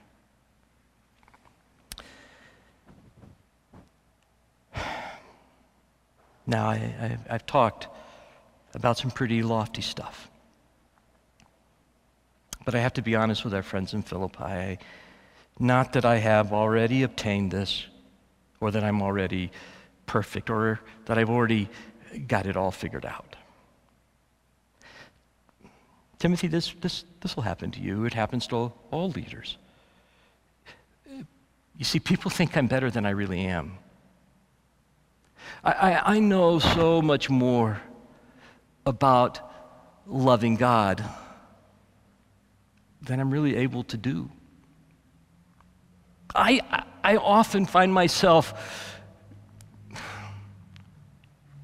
Now, 6.46 6.68
I, 6.68 7.18
have 7.28 7.46
talked 7.46 7.86
about 8.74 8.98
some 8.98 9.10
pretty 9.10 9.42
lofty 9.42 9.80
stuff. 9.80 10.28
But 12.64 12.74
I 12.74 12.80
have 12.80 12.92
to 12.94 13.02
be 13.02 13.14
honest 13.14 13.44
with 13.44 13.54
our 13.54 13.62
friends 13.62 13.94
in 13.94 14.02
Philippi. 14.02 14.78
Not 15.58 15.92
that 15.92 16.04
I 16.04 16.16
have 16.16 16.52
already 16.52 17.04
obtained 17.04 17.52
this, 17.52 17.86
or 18.62 18.70
that 18.70 18.84
I'm 18.84 19.02
already 19.02 19.50
perfect, 20.06 20.48
or 20.48 20.80
that 21.06 21.18
I've 21.18 21.28
already 21.28 21.68
got 22.28 22.46
it 22.46 22.56
all 22.56 22.70
figured 22.70 23.04
out. 23.04 23.34
Timothy, 26.20 26.46
this, 26.46 26.72
this, 26.80 27.04
this 27.20 27.34
will 27.34 27.42
happen 27.42 27.72
to 27.72 27.80
you. 27.80 28.04
It 28.04 28.14
happens 28.14 28.46
to 28.46 28.72
all 28.92 29.10
leaders. 29.10 29.58
You 31.76 31.84
see, 31.84 31.98
people 31.98 32.30
think 32.38 32.56
I'm 32.56 32.68
better 32.68 32.88
than 32.88 33.04
I 33.04 33.10
really 33.10 33.40
am. 33.40 33.78
I, 35.64 35.72
I, 35.72 36.14
I 36.14 36.18
know 36.20 36.60
so 36.60 37.02
much 37.02 37.28
more 37.28 37.82
about 38.86 39.40
loving 40.06 40.54
God 40.54 41.04
than 43.00 43.18
I'm 43.18 43.32
really 43.32 43.56
able 43.56 43.82
to 43.84 43.96
do. 43.96 44.30
I, 46.32 46.84
I 47.04 47.16
often 47.16 47.66
find 47.66 47.92
myself 47.92 48.54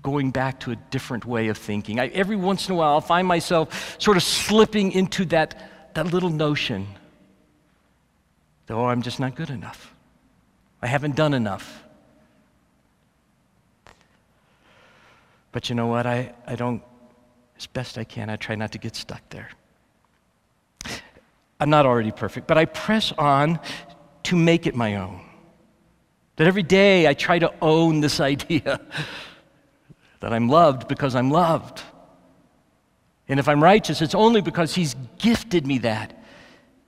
going 0.03 0.31
back 0.31 0.61
to 0.61 0.71
a 0.71 0.77
different 0.77 1.25
way 1.25 1.49
of 1.49 1.59
thinking. 1.59 2.01
I, 2.01 2.07
every 2.09 2.37
once 2.37 2.69
in 2.69 2.75
a 2.75 2.79
while, 2.79 2.95
I'll 2.95 3.01
find 3.01 3.29
myself 3.29 4.01
sort 4.01 4.17
of 4.17 4.23
slipping 4.23 4.93
into 4.93 5.25
that, 5.27 5.95
that 5.95 6.07
little 6.07 6.31
notion 6.31 6.87
that, 8.67 8.75
oh, 8.75 8.87
I'm 8.87 9.03
just 9.03 9.21
not 9.21 9.35
good 9.35 9.51
enough. 9.51 9.93
I 10.81 10.87
haven't 10.87 11.17
done 11.17 11.35
enough. 11.35 11.83
But 15.53 15.69
you 15.69 15.75
know 15.75 15.87
what? 15.87 16.07
I, 16.07 16.33
I 16.47 16.55
don't, 16.55 16.83
as 17.59 17.67
best 17.67 17.99
I 17.99 18.05
can, 18.05 18.31
I 18.31 18.37
try 18.37 18.55
not 18.55 18.73
to 18.73 18.79
get 18.79 18.95
stuck 18.95 19.23
there. 19.31 19.51
I'm 21.61 21.71
not 21.71 21.87
already 21.87 22.13
perfect, 22.13 22.47
but 22.47 22.57
I 22.57 22.67
press 22.67 23.13
on 23.19 23.59
to 24.25 24.37
make 24.37 24.67
it 24.67 24.75
my 24.75 24.97
own. 24.97 25.28
That 26.39 26.47
every 26.47 26.63
day 26.63 27.09
I 27.09 27.15
try 27.15 27.41
to 27.41 27.53
own 27.61 28.01
this 28.01 28.21
idea 28.33 28.81
that 30.21 30.33
I'm 30.33 30.49
loved 30.49 30.89
because 30.89 31.15
I'm 31.15 31.31
loved. 31.31 31.83
And 33.29 33.39
if 33.41 33.49
I'm 33.49 33.63
righteous, 33.63 34.01
it's 34.01 34.15
only 34.15 34.41
because 34.41 34.75
He's 34.75 34.95
gifted 35.19 35.67
me 35.67 35.79
that, 35.79 36.17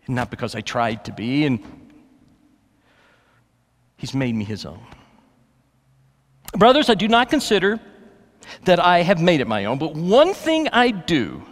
and 0.07 0.15
not 0.15 0.31
because 0.31 0.55
I 0.55 0.61
tried 0.61 1.05
to 1.05 1.13
be, 1.13 1.45
and 1.45 1.61
He's 3.97 4.15
made 4.15 4.35
me 4.35 4.45
His 4.45 4.65
own. 4.65 4.87
Brothers, 6.57 6.89
I 6.89 6.95
do 6.95 7.09
not 7.09 7.29
consider 7.29 7.81
that 8.65 8.79
I 8.79 9.03
have 9.03 9.21
made 9.21 9.41
it 9.41 9.49
my 9.49 9.65
own, 9.65 9.79
but 9.79 9.95
one 9.95 10.33
thing 10.33 10.69
I 10.73 10.93
do, 10.93 11.43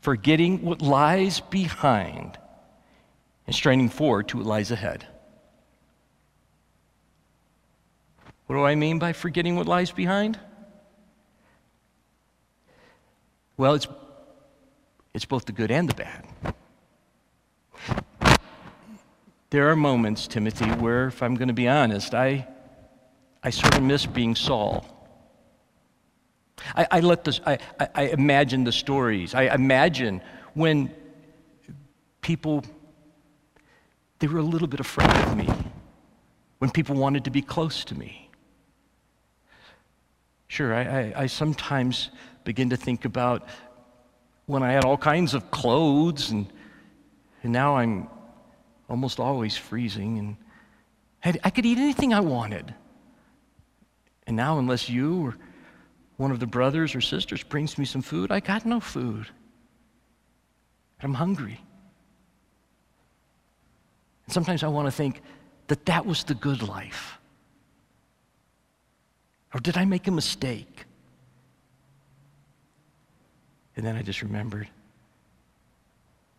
forgetting 0.00 0.62
what 0.62 0.82
lies 0.82 1.40
behind 1.40 2.38
and 3.46 3.54
straining 3.54 3.88
forward 3.88 4.28
to 4.28 4.38
what 4.38 4.46
lies 4.46 4.72
ahead. 4.72 5.06
What 8.46 8.56
do 8.56 8.64
I 8.64 8.74
mean 8.74 8.98
by 8.98 9.12
forgetting 9.12 9.56
what 9.56 9.66
lies 9.66 9.90
behind? 9.90 10.38
Well, 13.56 13.74
it's, 13.74 13.86
it's 15.14 15.24
both 15.24 15.46
the 15.46 15.52
good 15.52 15.70
and 15.70 15.88
the 15.88 15.94
bad. 15.94 16.26
There 19.50 19.70
are 19.70 19.76
moments, 19.76 20.26
Timothy, 20.26 20.66
where, 20.66 21.06
if 21.06 21.22
I'm 21.22 21.36
going 21.36 21.48
to 21.48 21.54
be 21.54 21.68
honest, 21.68 22.12
I, 22.12 22.46
I 23.42 23.50
sort 23.50 23.76
of 23.76 23.82
miss 23.82 24.04
being 24.04 24.34
Saul. 24.34 24.84
I, 26.74 26.86
I 26.90 27.00
let 27.00 27.24
this, 27.24 27.40
I, 27.46 27.58
I, 27.78 27.88
I 27.94 28.02
imagine 28.08 28.64
the 28.64 28.72
stories. 28.72 29.34
I 29.34 29.54
imagine 29.54 30.20
when 30.54 30.92
people, 32.20 32.64
they 34.18 34.26
were 34.26 34.38
a 34.38 34.42
little 34.42 34.68
bit 34.68 34.80
afraid 34.80 35.10
of 35.10 35.36
me, 35.36 35.48
when 36.58 36.70
people 36.70 36.96
wanted 36.96 37.24
to 37.24 37.30
be 37.30 37.40
close 37.40 37.84
to 37.84 37.94
me. 37.94 38.30
Sure, 40.54 40.72
I, 40.72 40.82
I, 40.82 41.12
I 41.22 41.26
sometimes 41.26 42.10
begin 42.44 42.70
to 42.70 42.76
think 42.76 43.04
about 43.04 43.48
when 44.46 44.62
I 44.62 44.70
had 44.70 44.84
all 44.84 44.96
kinds 44.96 45.34
of 45.34 45.50
clothes 45.50 46.30
and, 46.30 46.46
and 47.42 47.52
now 47.52 47.76
I'm 47.76 48.06
almost 48.88 49.18
always 49.18 49.56
freezing 49.56 50.20
and 50.20 50.36
I, 51.24 51.40
I 51.42 51.50
could 51.50 51.66
eat 51.66 51.78
anything 51.78 52.14
I 52.14 52.20
wanted. 52.20 52.72
And 54.28 54.36
now, 54.36 54.60
unless 54.60 54.88
you 54.88 55.26
or 55.26 55.36
one 56.18 56.30
of 56.30 56.38
the 56.38 56.46
brothers 56.46 56.94
or 56.94 57.00
sisters 57.00 57.42
brings 57.42 57.76
me 57.76 57.84
some 57.84 58.00
food, 58.00 58.30
I 58.30 58.38
got 58.38 58.64
no 58.64 58.78
food. 58.78 59.26
I'm 61.02 61.14
hungry. 61.14 61.60
And 64.26 64.32
sometimes 64.32 64.62
I 64.62 64.68
want 64.68 64.86
to 64.86 64.92
think 64.92 65.20
that 65.66 65.84
that 65.86 66.06
was 66.06 66.22
the 66.22 66.34
good 66.34 66.62
life. 66.62 67.18
Or 69.54 69.60
did 69.60 69.76
I 69.76 69.84
make 69.84 70.08
a 70.08 70.10
mistake? 70.10 70.84
And 73.76 73.86
then 73.86 73.96
I 73.96 74.02
just 74.02 74.20
remembered 74.20 74.68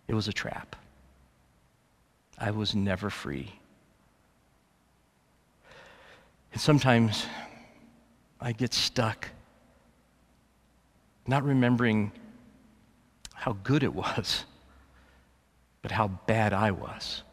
it 0.07 0.13
was 0.13 0.27
a 0.27 0.34
trap. 0.34 0.75
I 2.38 2.51
was 2.51 2.75
never 2.75 3.10
free. 3.10 3.53
And 6.51 6.62
sometimes 6.62 7.25
I 8.39 8.51
get 8.51 8.74
stuck 8.74 9.29
not 11.27 11.43
remembering 11.43 12.12
how 13.34 13.53
good 13.63 13.84
it 13.84 13.93
was, 13.93 14.45
but 15.81 15.91
how 15.91 16.07
bad 16.07 16.53
I 16.53 16.72
was. 16.72 17.24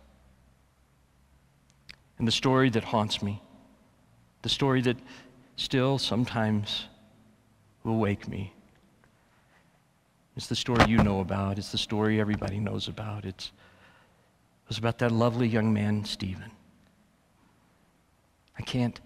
And 2.18 2.26
the 2.26 2.32
story 2.32 2.70
that 2.70 2.84
haunts 2.84 3.22
me, 3.22 3.42
the 4.42 4.48
story 4.48 4.80
that 4.82 4.96
still 5.62 5.98
sometimes 5.98 6.86
will 7.84 7.98
wake 7.98 8.28
me, 8.28 8.52
it's 10.36 10.46
the 10.46 10.56
story 10.56 10.84
you 10.88 10.98
know 10.98 11.20
about. 11.20 11.58
It's 11.58 11.70
the 11.70 11.78
story 11.78 12.20
everybody 12.20 12.58
knows 12.58 12.88
about. 12.88 13.24
It's, 13.24 13.46
it 13.46 14.68
was 14.68 14.78
about 14.78 14.98
that 14.98 15.12
lovely 15.12 15.46
young 15.46 15.72
man, 15.72 16.04
Stephen. 16.04 16.50
I 18.58 18.62
can't 18.62 19.00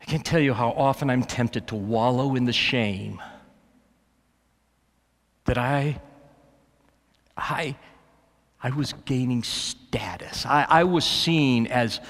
I 0.00 0.04
can't 0.04 0.24
tell 0.24 0.40
you 0.40 0.52
how 0.52 0.70
often 0.70 1.08
I'm 1.10 1.22
tempted 1.22 1.68
to 1.68 1.76
wallow 1.76 2.34
in 2.34 2.44
the 2.44 2.52
shame 2.52 3.22
that 5.44 5.56
I, 5.56 6.00
I, 7.36 7.76
I 8.60 8.70
was 8.70 8.94
gaining 9.04 9.44
status. 9.44 10.44
I, 10.44 10.66
I 10.68 10.84
was 10.84 11.04
seen 11.04 11.68
as 11.68 12.00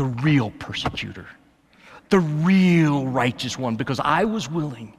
the 0.00 0.06
real 0.06 0.50
persecutor, 0.52 1.26
the 2.08 2.20
real 2.20 3.06
righteous 3.06 3.58
one, 3.58 3.76
because 3.76 4.00
I 4.00 4.24
was 4.24 4.50
willing 4.50 4.96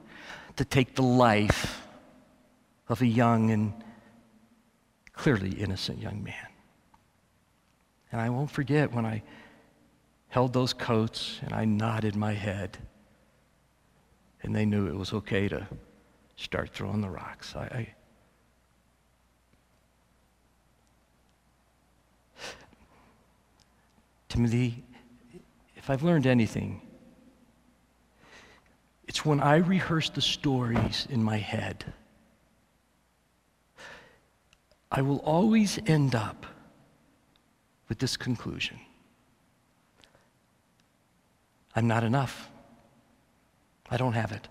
to 0.57 0.63
take 0.63 0.93
the 0.93 1.01
life 1.01 1.81
of 2.87 3.01
a 3.01 3.07
young 3.07 3.49
and 3.49 3.73
clearly 5.13 5.53
innocent 5.53 5.97
young 5.97 6.23
man. 6.23 6.35
And 8.11 8.21
I 8.21 8.29
won't 8.29 8.51
forget 8.51 8.93
when 8.93 9.07
I 9.07 9.23
held 10.27 10.53
those 10.53 10.71
coats 10.71 11.39
and 11.41 11.51
I 11.51 11.65
nodded 11.65 12.15
my 12.15 12.33
head, 12.33 12.77
and 14.43 14.55
they 14.55 14.65
knew 14.65 14.85
it 14.85 14.95
was 14.95 15.13
okay 15.13 15.47
to 15.47 15.67
start 16.35 16.75
throwing 16.75 17.01
the 17.01 17.09
rocks. 17.09 17.55
I, 17.55 17.63
I 17.63 17.95
Timothy, 24.29 24.83
I've 25.91 26.03
learned 26.03 26.25
anything, 26.25 26.79
it's 29.09 29.25
when 29.25 29.41
I 29.41 29.57
rehearse 29.57 30.09
the 30.09 30.21
stories 30.21 31.05
in 31.09 31.21
my 31.21 31.35
head. 31.35 31.83
I 34.89 35.01
will 35.01 35.17
always 35.17 35.79
end 35.87 36.15
up 36.15 36.45
with 37.89 37.99
this 37.99 38.15
conclusion 38.15 38.79
I'm 41.75 41.87
not 41.87 42.05
enough. 42.05 42.49
I 43.89 43.97
don't 43.97 44.13
have 44.13 44.31
it. 44.31 44.47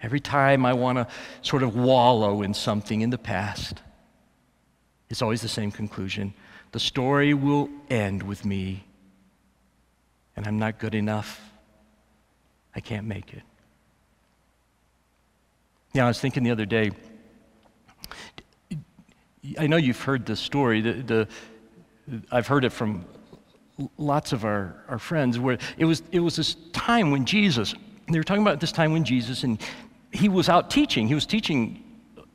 Every 0.00 0.20
time 0.20 0.64
I 0.64 0.74
want 0.74 0.98
to 0.98 1.08
sort 1.40 1.64
of 1.64 1.74
wallow 1.74 2.42
in 2.42 2.54
something 2.54 3.00
in 3.00 3.10
the 3.10 3.18
past, 3.18 3.82
it's 5.10 5.22
always 5.22 5.42
the 5.42 5.48
same 5.48 5.72
conclusion. 5.72 6.34
The 6.70 6.78
story 6.80 7.34
will 7.34 7.68
end 7.90 8.22
with 8.22 8.44
me, 8.44 8.84
and 10.36 10.46
I'm 10.46 10.58
not 10.58 10.78
good 10.78 10.94
enough. 10.94 11.40
I 12.74 12.80
can't 12.80 13.06
make 13.06 13.32
it. 13.32 13.42
Yeah, 15.92 16.04
I 16.04 16.08
was 16.08 16.20
thinking 16.20 16.42
the 16.42 16.50
other 16.50 16.64
day, 16.64 16.90
I 19.58 19.66
know 19.66 19.76
you've 19.76 20.00
heard 20.00 20.24
this 20.24 20.40
story. 20.40 20.80
The, 20.80 20.92
the, 20.92 21.28
I've 22.30 22.46
heard 22.46 22.64
it 22.64 22.72
from 22.72 23.04
lots 23.98 24.32
of 24.32 24.44
our, 24.44 24.76
our 24.88 24.98
friends 24.98 25.38
where 25.38 25.58
it 25.76 25.84
was, 25.84 26.02
it 26.12 26.20
was 26.20 26.36
this 26.36 26.56
time 26.72 27.10
when 27.10 27.24
Jesus, 27.24 27.74
they 28.10 28.18
were 28.18 28.24
talking 28.24 28.42
about 28.42 28.60
this 28.60 28.72
time 28.72 28.92
when 28.92 29.04
Jesus, 29.04 29.44
and 29.44 29.60
he 30.12 30.28
was 30.28 30.48
out 30.48 30.70
teaching. 30.70 31.08
He 31.08 31.14
was 31.14 31.26
teaching 31.26 31.82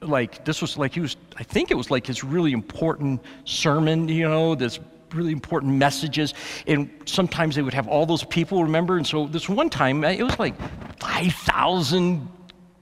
like, 0.01 0.45
this 0.45 0.61
was 0.61 0.77
like 0.77 0.93
he 0.93 0.99
was, 0.99 1.15
I 1.37 1.43
think 1.43 1.71
it 1.71 1.75
was 1.75 1.89
like 1.89 2.05
his 2.05 2.23
really 2.23 2.51
important 2.51 3.21
sermon, 3.45 4.07
you 4.07 4.27
know, 4.27 4.53
this 4.53 4.79
really 5.13 5.31
important 5.31 5.73
messages. 5.73 6.33
And 6.65 6.89
sometimes 7.05 7.55
they 7.55 7.61
would 7.61 7.73
have 7.73 7.87
all 7.87 8.05
those 8.05 8.23
people, 8.23 8.63
remember? 8.63 8.97
And 8.97 9.05
so 9.05 9.27
this 9.27 9.47
one 9.49 9.69
time, 9.69 10.03
it 10.03 10.23
was 10.23 10.37
like 10.39 10.55
5,000 10.99 12.27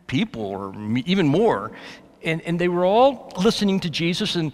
people 0.07 0.41
or 0.41 0.73
even 1.05 1.27
more. 1.27 1.71
And, 2.23 2.41
and 2.41 2.59
they 2.59 2.67
were 2.67 2.85
all 2.85 3.31
listening 3.37 3.79
to 3.81 3.89
Jesus, 3.89 4.35
and, 4.35 4.51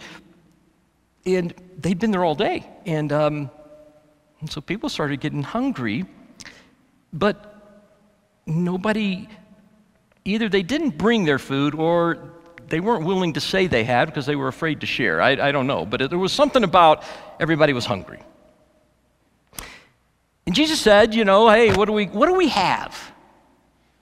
and 1.25 1.54
they'd 1.78 2.00
been 2.00 2.12
there 2.12 2.25
all 2.25 2.36
day. 2.36 2.66
And, 2.86 3.12
um, 3.13 3.50
and 4.42 4.51
so 4.51 4.60
people 4.60 4.90
started 4.90 5.22
getting 5.22 5.44
hungry, 5.44 6.06
but 7.13 7.48
nobody, 8.46 9.28
either 10.25 10.50
they 10.50 10.63
didn't 10.63 10.98
bring 10.98 11.25
their 11.25 11.40
food 11.40 11.75
or 11.75 12.34
they 12.72 12.80
weren't 12.80 13.06
willing 13.06 13.34
to 13.34 13.42
say 13.42 13.68
they 13.68 13.84
had 13.84 14.06
because 14.06 14.25
they 14.25 14.38
were 14.38 14.48
afraid 14.48 14.80
to 14.80 14.88
share. 14.88 15.22
I, 15.22 15.32
I 15.32 15.51
don't 15.51 15.68
know. 15.68 15.86
But 15.86 16.10
there 16.10 16.18
was 16.18 16.32
something 16.32 16.63
about 16.63 17.04
everybody 17.38 17.74
was 17.74 17.86
hungry. 17.86 18.22
And 20.46 20.56
Jesus 20.56 20.80
said, 20.80 21.13
you 21.13 21.25
know, 21.25 21.50
hey, 21.50 21.74
what 21.74 21.86
do 21.86 21.92
we, 21.92 22.06
what 22.06 22.28
do 22.28 22.34
we 22.34 22.48
have? 22.48 23.13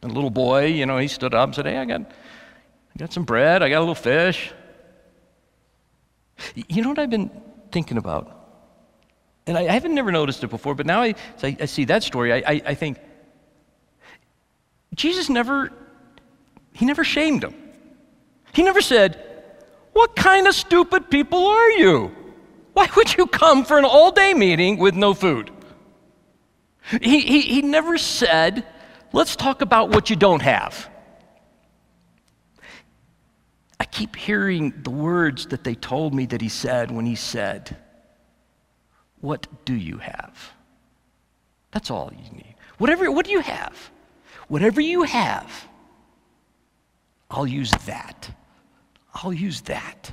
And 0.03 0.11
the 0.11 0.15
little 0.15 0.29
boy, 0.29 0.67
you 0.67 0.85
know, 0.85 0.99
he 0.99 1.07
stood 1.07 1.33
up 1.33 1.47
and 1.47 1.55
said, 1.55 1.65
hey, 1.65 1.77
I 1.77 1.85
got, 1.85 2.01
I 2.01 2.99
got 2.99 3.11
some 3.11 3.23
bread, 3.23 3.63
I 3.63 3.69
got 3.69 3.79
a 3.79 3.81
little 3.81 3.95
fish. 3.95 4.53
You 6.55 6.83
know 6.83 6.89
what 6.89 6.99
I've 6.99 7.09
been 7.09 7.31
thinking 7.71 7.97
about? 7.97 8.35
And 9.47 9.57
I, 9.57 9.61
I 9.61 9.71
haven't 9.71 9.95
never 9.95 10.11
noticed 10.11 10.43
it 10.43 10.49
before, 10.49 10.75
but 10.75 10.85
now 10.85 11.01
I, 11.01 11.15
I, 11.41 11.57
I 11.59 11.65
see 11.65 11.85
that 11.85 12.03
story, 12.03 12.31
I, 12.31 12.61
I, 12.65 12.75
think, 12.75 12.99
Jesus 14.93 15.27
never, 15.27 15.73
he 16.71 16.85
never 16.85 17.03
shamed 17.03 17.43
him. 17.43 17.68
He 18.53 18.63
never 18.63 18.81
said, 18.81 19.23
What 19.93 20.15
kind 20.15 20.47
of 20.47 20.55
stupid 20.55 21.09
people 21.09 21.45
are 21.47 21.71
you? 21.71 22.15
Why 22.73 22.87
would 22.95 23.15
you 23.17 23.27
come 23.27 23.65
for 23.65 23.77
an 23.77 23.85
all 23.85 24.11
day 24.11 24.33
meeting 24.33 24.77
with 24.77 24.95
no 24.95 25.13
food? 25.13 25.51
He, 27.01 27.19
he, 27.19 27.41
he 27.41 27.61
never 27.61 27.97
said, 27.97 28.65
Let's 29.11 29.35
talk 29.35 29.61
about 29.61 29.89
what 29.89 30.09
you 30.09 30.15
don't 30.15 30.41
have. 30.41 30.89
I 33.79 33.85
keep 33.85 34.15
hearing 34.15 34.73
the 34.83 34.89
words 34.89 35.47
that 35.47 35.63
they 35.63 35.75
told 35.75 36.13
me 36.13 36.25
that 36.27 36.41
he 36.41 36.49
said 36.49 36.91
when 36.91 37.05
he 37.05 37.15
said, 37.15 37.77
What 39.21 39.47
do 39.65 39.73
you 39.73 39.97
have? 39.97 40.53
That's 41.71 41.91
all 41.91 42.11
you 42.11 42.31
need. 42.31 42.55
Whatever, 42.77 43.11
what 43.11 43.25
do 43.25 43.31
you 43.31 43.41
have? 43.41 43.91
Whatever 44.47 44.81
you 44.81 45.03
have, 45.03 45.67
I'll 47.29 47.47
use 47.47 47.71
that. 47.85 48.29
I'll 49.13 49.33
use 49.33 49.61
that. 49.61 50.11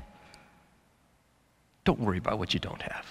Don't 1.85 2.00
worry 2.00 2.18
about 2.18 2.38
what 2.38 2.52
you 2.52 2.61
don't 2.61 2.83
have. 2.83 3.07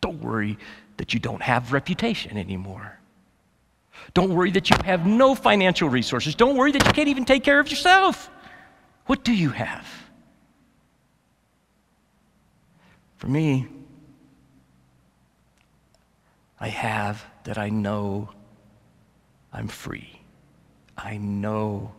Don't 0.00 0.20
worry 0.20 0.58
that 0.98 1.14
you 1.14 1.20
don't 1.20 1.42
have 1.42 1.72
reputation 1.72 2.36
anymore. 2.36 2.98
Don't 4.14 4.34
worry 4.34 4.50
that 4.52 4.70
you 4.70 4.76
have 4.84 5.06
no 5.06 5.34
financial 5.34 5.88
resources. 5.88 6.34
Don't 6.34 6.56
worry 6.56 6.72
that 6.72 6.86
you 6.86 6.92
can't 6.92 7.08
even 7.08 7.24
take 7.24 7.44
care 7.44 7.60
of 7.60 7.68
yourself. 7.68 8.30
What 9.06 9.24
do 9.24 9.32
you 9.32 9.50
have? 9.50 9.86
For 13.16 13.26
me, 13.26 13.66
I 16.58 16.68
have 16.68 17.24
that 17.44 17.58
I 17.58 17.68
know 17.68 18.30
I'm 19.52 19.68
free. 19.68 20.19
I 21.02 21.16
know 21.16 21.92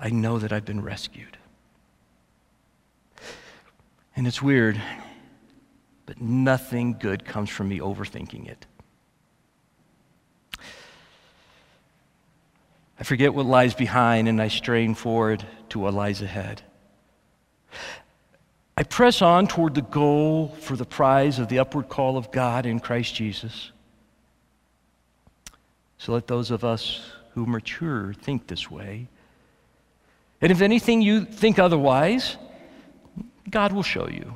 I 0.00 0.08
know 0.08 0.38
that 0.38 0.50
I've 0.50 0.64
been 0.64 0.80
rescued. 0.80 1.36
And 4.16 4.26
it's 4.26 4.40
weird, 4.40 4.80
but 6.06 6.20
nothing 6.20 6.96
good 6.98 7.26
comes 7.26 7.50
from 7.50 7.68
me 7.68 7.80
overthinking 7.80 8.48
it. 8.48 8.66
I 12.98 13.04
forget 13.04 13.34
what 13.34 13.46
lies 13.46 13.74
behind 13.74 14.26
and 14.28 14.40
I 14.40 14.48
strain 14.48 14.94
forward 14.94 15.44
to 15.70 15.78
what 15.78 15.94
lies 15.94 16.22
ahead. 16.22 16.62
I 18.76 18.82
press 18.82 19.20
on 19.20 19.46
toward 19.46 19.74
the 19.74 19.82
goal 19.82 20.48
for 20.60 20.76
the 20.76 20.86
prize 20.86 21.38
of 21.38 21.48
the 21.48 21.58
upward 21.58 21.90
call 21.90 22.16
of 22.16 22.30
God 22.32 22.64
in 22.64 22.80
Christ 22.80 23.14
Jesus. 23.14 23.70
So 25.98 26.12
let 26.12 26.26
those 26.26 26.50
of 26.50 26.64
us 26.64 27.02
who 27.34 27.46
mature 27.46 28.12
think 28.14 28.46
this 28.46 28.70
way. 28.70 29.08
And 30.40 30.50
if 30.50 30.60
anything 30.60 31.02
you 31.02 31.24
think 31.24 31.58
otherwise, 31.58 32.36
God 33.48 33.72
will 33.72 33.82
show 33.82 34.08
you. 34.08 34.34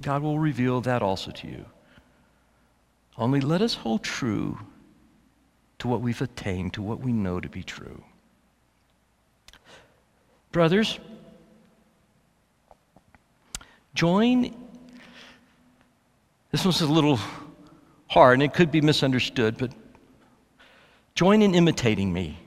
God 0.00 0.22
will 0.22 0.38
reveal 0.38 0.80
that 0.82 1.02
also 1.02 1.30
to 1.30 1.46
you. 1.46 1.64
Only 3.16 3.40
let 3.40 3.62
us 3.62 3.74
hold 3.74 4.02
true 4.02 4.58
to 5.78 5.88
what 5.88 6.00
we've 6.00 6.20
attained, 6.20 6.74
to 6.74 6.82
what 6.82 7.00
we 7.00 7.12
know 7.12 7.40
to 7.40 7.48
be 7.48 7.62
true. 7.62 8.02
Brothers, 10.50 10.98
join. 13.94 14.54
This 16.50 16.64
one's 16.64 16.80
a 16.80 16.86
little 16.86 17.18
hard 18.08 18.34
and 18.34 18.42
it 18.42 18.52
could 18.52 18.70
be 18.70 18.80
misunderstood, 18.80 19.56
but 19.56 19.72
join 21.14 21.42
in 21.42 21.54
imitating 21.54 22.12
me. 22.12 22.38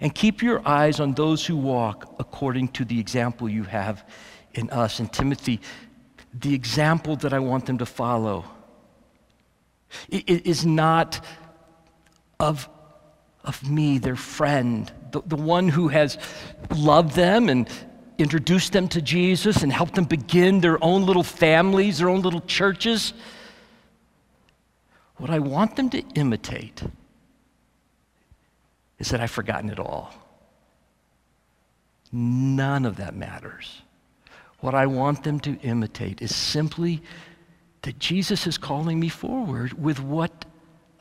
And 0.00 0.14
keep 0.14 0.42
your 0.42 0.66
eyes 0.66 0.98
on 0.98 1.12
those 1.12 1.44
who 1.44 1.56
walk 1.56 2.14
according 2.18 2.68
to 2.68 2.84
the 2.84 2.98
example 2.98 3.48
you 3.48 3.64
have 3.64 4.08
in 4.54 4.70
us. 4.70 4.98
And 4.98 5.12
Timothy, 5.12 5.60
the 6.32 6.54
example 6.54 7.16
that 7.16 7.32
I 7.32 7.38
want 7.38 7.66
them 7.66 7.78
to 7.78 7.86
follow 7.86 8.44
is 10.08 10.64
not 10.64 11.24
of, 12.38 12.68
of 13.44 13.68
me, 13.68 13.98
their 13.98 14.16
friend, 14.16 14.90
the, 15.10 15.20
the 15.26 15.36
one 15.36 15.68
who 15.68 15.88
has 15.88 16.16
loved 16.74 17.14
them 17.14 17.48
and 17.48 17.68
introduced 18.16 18.72
them 18.72 18.88
to 18.88 19.02
Jesus 19.02 19.62
and 19.62 19.72
helped 19.72 19.94
them 19.94 20.04
begin 20.04 20.60
their 20.60 20.82
own 20.82 21.04
little 21.04 21.22
families, 21.24 21.98
their 21.98 22.08
own 22.08 22.22
little 22.22 22.40
churches. 22.42 23.12
What 25.16 25.30
I 25.30 25.38
want 25.40 25.76
them 25.76 25.90
to 25.90 26.00
imitate 26.14 26.82
is 29.00 29.08
that 29.08 29.20
I've 29.20 29.30
forgotten 29.30 29.70
it 29.70 29.80
all. 29.80 30.14
None 32.12 32.84
of 32.84 32.96
that 32.96 33.16
matters. 33.16 33.82
What 34.60 34.74
I 34.74 34.86
want 34.86 35.24
them 35.24 35.40
to 35.40 35.58
imitate 35.62 36.20
is 36.20 36.36
simply 36.36 37.02
that 37.82 37.98
Jesus 37.98 38.46
is 38.46 38.58
calling 38.58 39.00
me 39.00 39.08
forward 39.08 39.72
with 39.82 40.00
what 40.00 40.44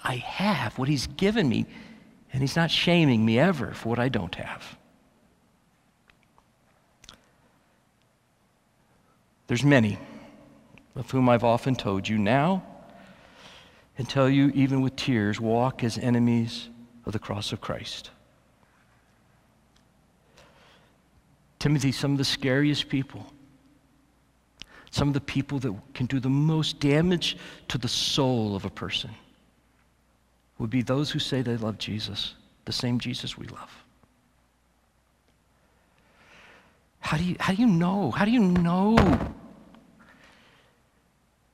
I 0.02 0.16
have, 0.16 0.78
what 0.78 0.88
He's 0.88 1.08
given 1.08 1.50
me, 1.50 1.66
and 2.32 2.42
He's 2.42 2.56
not 2.56 2.72
shaming 2.72 3.26
me 3.26 3.38
ever 3.38 3.74
for 3.74 3.90
what 3.90 4.00
I 4.00 4.08
don't 4.08 4.34
have. 4.36 4.78
There's 9.48 9.64
many 9.64 9.98
of 10.96 11.12
whom 11.12 11.28
I've 11.28 11.44
often 11.44 11.76
told 11.76 12.08
you 12.08 12.18
now 12.18 12.64
and 13.98 14.08
tell 14.08 14.30
you 14.30 14.52
even 14.54 14.82
with 14.82 14.96
tears 14.96 15.42
walk 15.42 15.84
as 15.84 15.98
enemies 15.98 16.70
of 17.06 17.14
the 17.14 17.20
cross 17.20 17.52
of 17.52 17.62
Christ. 17.62 18.12
Timothy, 21.60 21.92
some 21.92 22.14
of 22.14 22.18
the 22.18 22.26
scariest 22.26 22.90
people 22.90 23.34
some 24.92 25.08
of 25.08 25.14
the 25.14 25.22
people 25.22 25.60
that 25.60 25.74
can 25.94 26.06
do 26.08 26.20
the 26.20 26.30
most 26.30 26.80
damage 26.80 27.38
to 27.68 27.78
the 27.78 27.88
soul 27.88 28.56
of 28.56 28.66
a 28.66 28.70
person 28.70 29.12
would 30.58 30.70
be 30.70 30.82
those 30.82 31.12
who 31.12 31.20
say 31.20 31.42
they 31.42 31.58
love 31.58 31.78
Jesus, 31.78 32.36
the 32.66 32.72
same 32.72 33.00
Jesus 33.00 33.38
we 33.38 33.48
love. 33.48 33.72
How 37.00 37.18
do 37.18 37.24
you, 37.24 37.36
how 37.40 37.54
do 37.54 37.62
you 37.62 37.68
know? 37.68 38.12
How 38.12 38.26
do 38.26 38.32
you 38.32 38.40
know? 38.40 38.98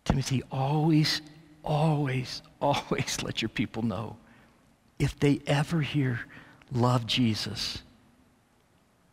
Timothy, 0.06 0.42
always, 0.52 1.22
always, 1.64 2.42
always 2.62 3.22
let 3.22 3.42
your 3.42 3.50
people 3.50 3.84
know 3.84 4.18
if 5.00 5.20
they 5.20 5.42
ever 5.48 5.82
hear 5.82 6.22
love 6.72 7.06
Jesus 7.06 7.82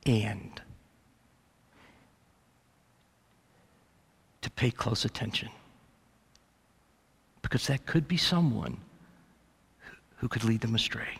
and 0.06 0.60
to 4.40 4.50
pay 4.50 4.70
close 4.70 5.04
attention. 5.04 5.48
Because 7.42 7.66
that 7.66 7.86
could 7.86 8.06
be 8.08 8.16
someone 8.16 8.78
who 10.16 10.28
could 10.28 10.44
lead 10.44 10.60
them 10.60 10.74
astray. 10.74 11.18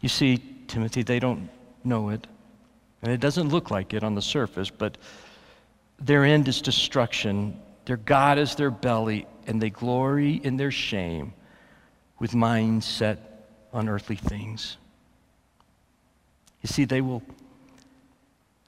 You 0.00 0.08
see, 0.08 0.42
Timothy, 0.66 1.02
they 1.02 1.20
don't 1.20 1.48
know 1.84 2.08
it. 2.10 2.26
And 3.02 3.12
it 3.12 3.20
doesn't 3.20 3.48
look 3.48 3.70
like 3.70 3.94
it 3.94 4.02
on 4.04 4.14
the 4.14 4.22
surface, 4.22 4.68
but 4.68 4.98
their 5.98 6.24
end 6.24 6.48
is 6.48 6.60
destruction. 6.60 7.58
Their 7.84 7.96
God 7.96 8.38
is 8.38 8.54
their 8.54 8.70
belly, 8.70 9.26
and 9.46 9.60
they 9.60 9.70
glory 9.70 10.34
in 10.34 10.56
their 10.56 10.70
shame 10.70 11.34
with 12.18 12.34
minds 12.34 12.86
set 12.86 13.48
on 13.72 13.88
earthly 13.88 14.16
things. 14.16 14.76
You 16.60 16.68
see, 16.68 16.84
they 16.84 17.00
will, 17.00 17.22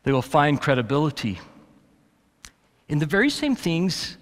they 0.02 0.12
will 0.12 0.22
find 0.22 0.60
credibility 0.60 1.38
in 2.88 2.98
the 2.98 3.06
very 3.06 3.30
same 3.30 3.54
things 3.54 4.16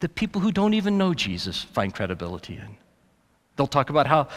that 0.00 0.14
people 0.14 0.40
who 0.40 0.52
don't 0.52 0.74
even 0.74 0.98
know 0.98 1.14
Jesus 1.14 1.62
find 1.62 1.94
credibility 1.94 2.54
in. 2.56 2.76
They'll 3.56 3.66
talk 3.66 3.90
about 3.90 4.06
how, 4.06 4.28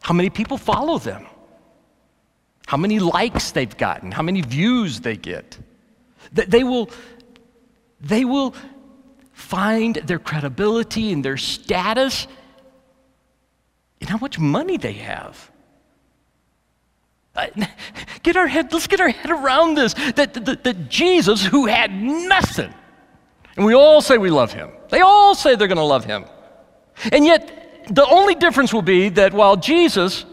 how 0.00 0.14
many 0.14 0.30
people 0.30 0.56
follow 0.56 0.98
them, 0.98 1.26
how 2.66 2.76
many 2.76 2.98
likes 2.98 3.50
they've 3.50 3.76
gotten, 3.76 4.12
how 4.12 4.22
many 4.22 4.40
views 4.40 5.00
they 5.00 5.16
get. 5.16 5.58
They 6.32 6.64
will, 6.64 6.88
they 8.00 8.24
will 8.24 8.54
find 9.32 9.96
their 9.96 10.18
credibility 10.18 11.12
and 11.12 11.24
their 11.24 11.36
status 11.36 12.26
in 14.00 14.08
how 14.08 14.18
much 14.18 14.38
money 14.38 14.76
they 14.76 14.94
have. 14.94 15.50
Uh, 17.34 17.46
get 18.22 18.36
our 18.36 18.46
head, 18.46 18.72
let's 18.72 18.86
get 18.86 19.00
our 19.00 19.08
head 19.08 19.30
around 19.30 19.74
this. 19.74 19.94
That, 19.94 20.34
that, 20.34 20.64
that 20.64 20.88
Jesus, 20.88 21.44
who 21.44 21.66
had 21.66 21.92
nothing, 21.92 22.72
and 23.56 23.66
we 23.66 23.74
all 23.74 24.00
say 24.00 24.18
we 24.18 24.30
love 24.30 24.52
him, 24.52 24.70
they 24.90 25.00
all 25.00 25.34
say 25.34 25.56
they're 25.56 25.68
going 25.68 25.76
to 25.76 25.84
love 25.84 26.04
him. 26.04 26.24
And 27.10 27.24
yet, 27.24 27.86
the 27.88 28.06
only 28.06 28.34
difference 28.34 28.72
will 28.72 28.82
be 28.82 29.08
that 29.10 29.32
while 29.32 29.56
Jesus 29.56 30.24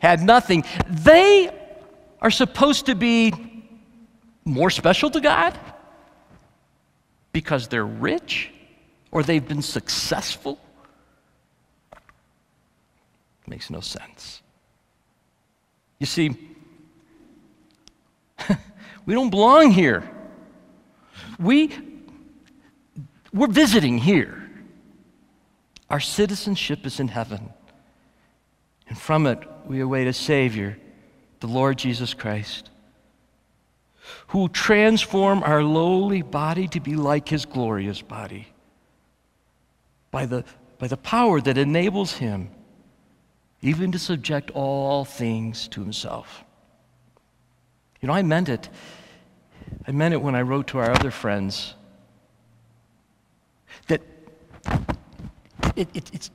had 0.00 0.22
nothing, 0.22 0.64
they 0.88 1.50
are 2.20 2.30
supposed 2.30 2.86
to 2.86 2.94
be 2.94 3.32
more 4.44 4.70
special 4.70 5.10
to 5.10 5.20
God 5.20 5.58
because 7.32 7.68
they're 7.68 7.86
rich 7.86 8.50
or 9.10 9.22
they've 9.22 9.46
been 9.46 9.62
successful. 9.62 10.58
Makes 13.46 13.70
no 13.70 13.80
sense. 13.80 14.42
You 15.98 16.06
see, 16.06 16.36
we 19.06 19.14
don't 19.14 19.30
belong 19.30 19.70
here. 19.70 20.08
We, 21.38 21.76
we're 23.32 23.48
visiting 23.48 23.98
here. 23.98 24.48
Our 25.88 26.00
citizenship 26.00 26.86
is 26.86 27.00
in 27.00 27.08
heaven. 27.08 27.50
And 28.88 28.98
from 28.98 29.26
it, 29.26 29.38
we 29.66 29.80
await 29.80 30.06
a 30.06 30.12
Savior, 30.12 30.78
the 31.40 31.46
Lord 31.46 31.78
Jesus 31.78 32.14
Christ, 32.14 32.70
who 34.28 34.48
transform 34.48 35.42
our 35.42 35.62
lowly 35.62 36.22
body 36.22 36.68
to 36.68 36.80
be 36.80 36.96
like 36.96 37.28
His 37.28 37.44
glorious 37.44 38.02
body 38.02 38.48
by 40.10 40.26
the, 40.26 40.44
by 40.78 40.86
the 40.86 40.96
power 40.96 41.40
that 41.40 41.58
enables 41.58 42.12
Him 42.12 42.50
even 43.62 43.92
to 43.92 43.98
subject 43.98 44.50
all 44.52 45.04
things 45.04 45.68
to 45.68 45.80
himself. 45.80 46.44
You 48.00 48.06
know, 48.08 48.14
I 48.14 48.22
meant 48.22 48.48
it. 48.48 48.68
I 49.86 49.92
meant 49.92 50.14
it 50.14 50.22
when 50.22 50.34
I 50.34 50.42
wrote 50.42 50.68
to 50.68 50.78
our 50.78 50.90
other 50.90 51.10
friends 51.10 51.74
that 53.88 54.00
it, 55.76 55.88
it, 55.94 56.10
it's, 56.12 56.30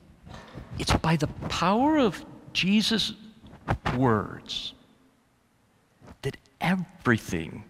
it's 0.78 0.92
by 0.98 1.16
the 1.16 1.26
power 1.48 1.98
of 1.98 2.24
Jesus' 2.52 3.12
words 3.96 4.74
everything 6.60 7.64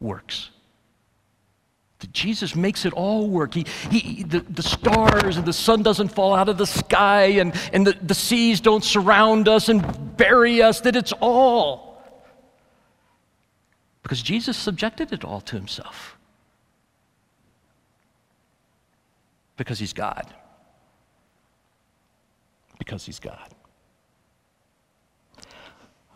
works. 0.00 0.50
That 2.00 2.12
Jesus 2.12 2.54
makes 2.54 2.84
it 2.84 2.92
all 2.92 3.28
work. 3.28 3.54
He, 3.54 3.66
he, 3.90 4.22
the, 4.22 4.40
the 4.40 4.62
stars 4.62 5.38
and 5.38 5.46
the 5.46 5.52
sun 5.52 5.82
doesn't 5.82 6.08
fall 6.08 6.34
out 6.34 6.48
of 6.48 6.58
the 6.58 6.66
sky 6.66 7.24
and, 7.24 7.54
and 7.72 7.86
the, 7.86 7.92
the 8.02 8.14
seas 8.14 8.60
don't 8.60 8.84
surround 8.84 9.48
us 9.48 9.68
and 9.68 10.16
bury 10.16 10.60
us, 10.62 10.80
that 10.82 10.94
it's 10.94 11.12
all. 11.20 12.02
Because 14.02 14.22
Jesus 14.22 14.56
subjected 14.56 15.12
it 15.12 15.24
all 15.24 15.40
to 15.42 15.56
himself. 15.56 16.16
Because 19.56 19.78
he's 19.78 19.94
God. 19.94 20.32
Because 22.78 23.06
he's 23.06 23.18
God. 23.18 23.55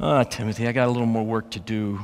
Ah, 0.03 0.21
oh, 0.21 0.23
Timothy, 0.23 0.67
I 0.67 0.73
got 0.73 0.89
a 0.89 0.91
little 0.91 1.05
more 1.05 1.23
work 1.23 1.51
to 1.51 1.61
do. 1.61 2.01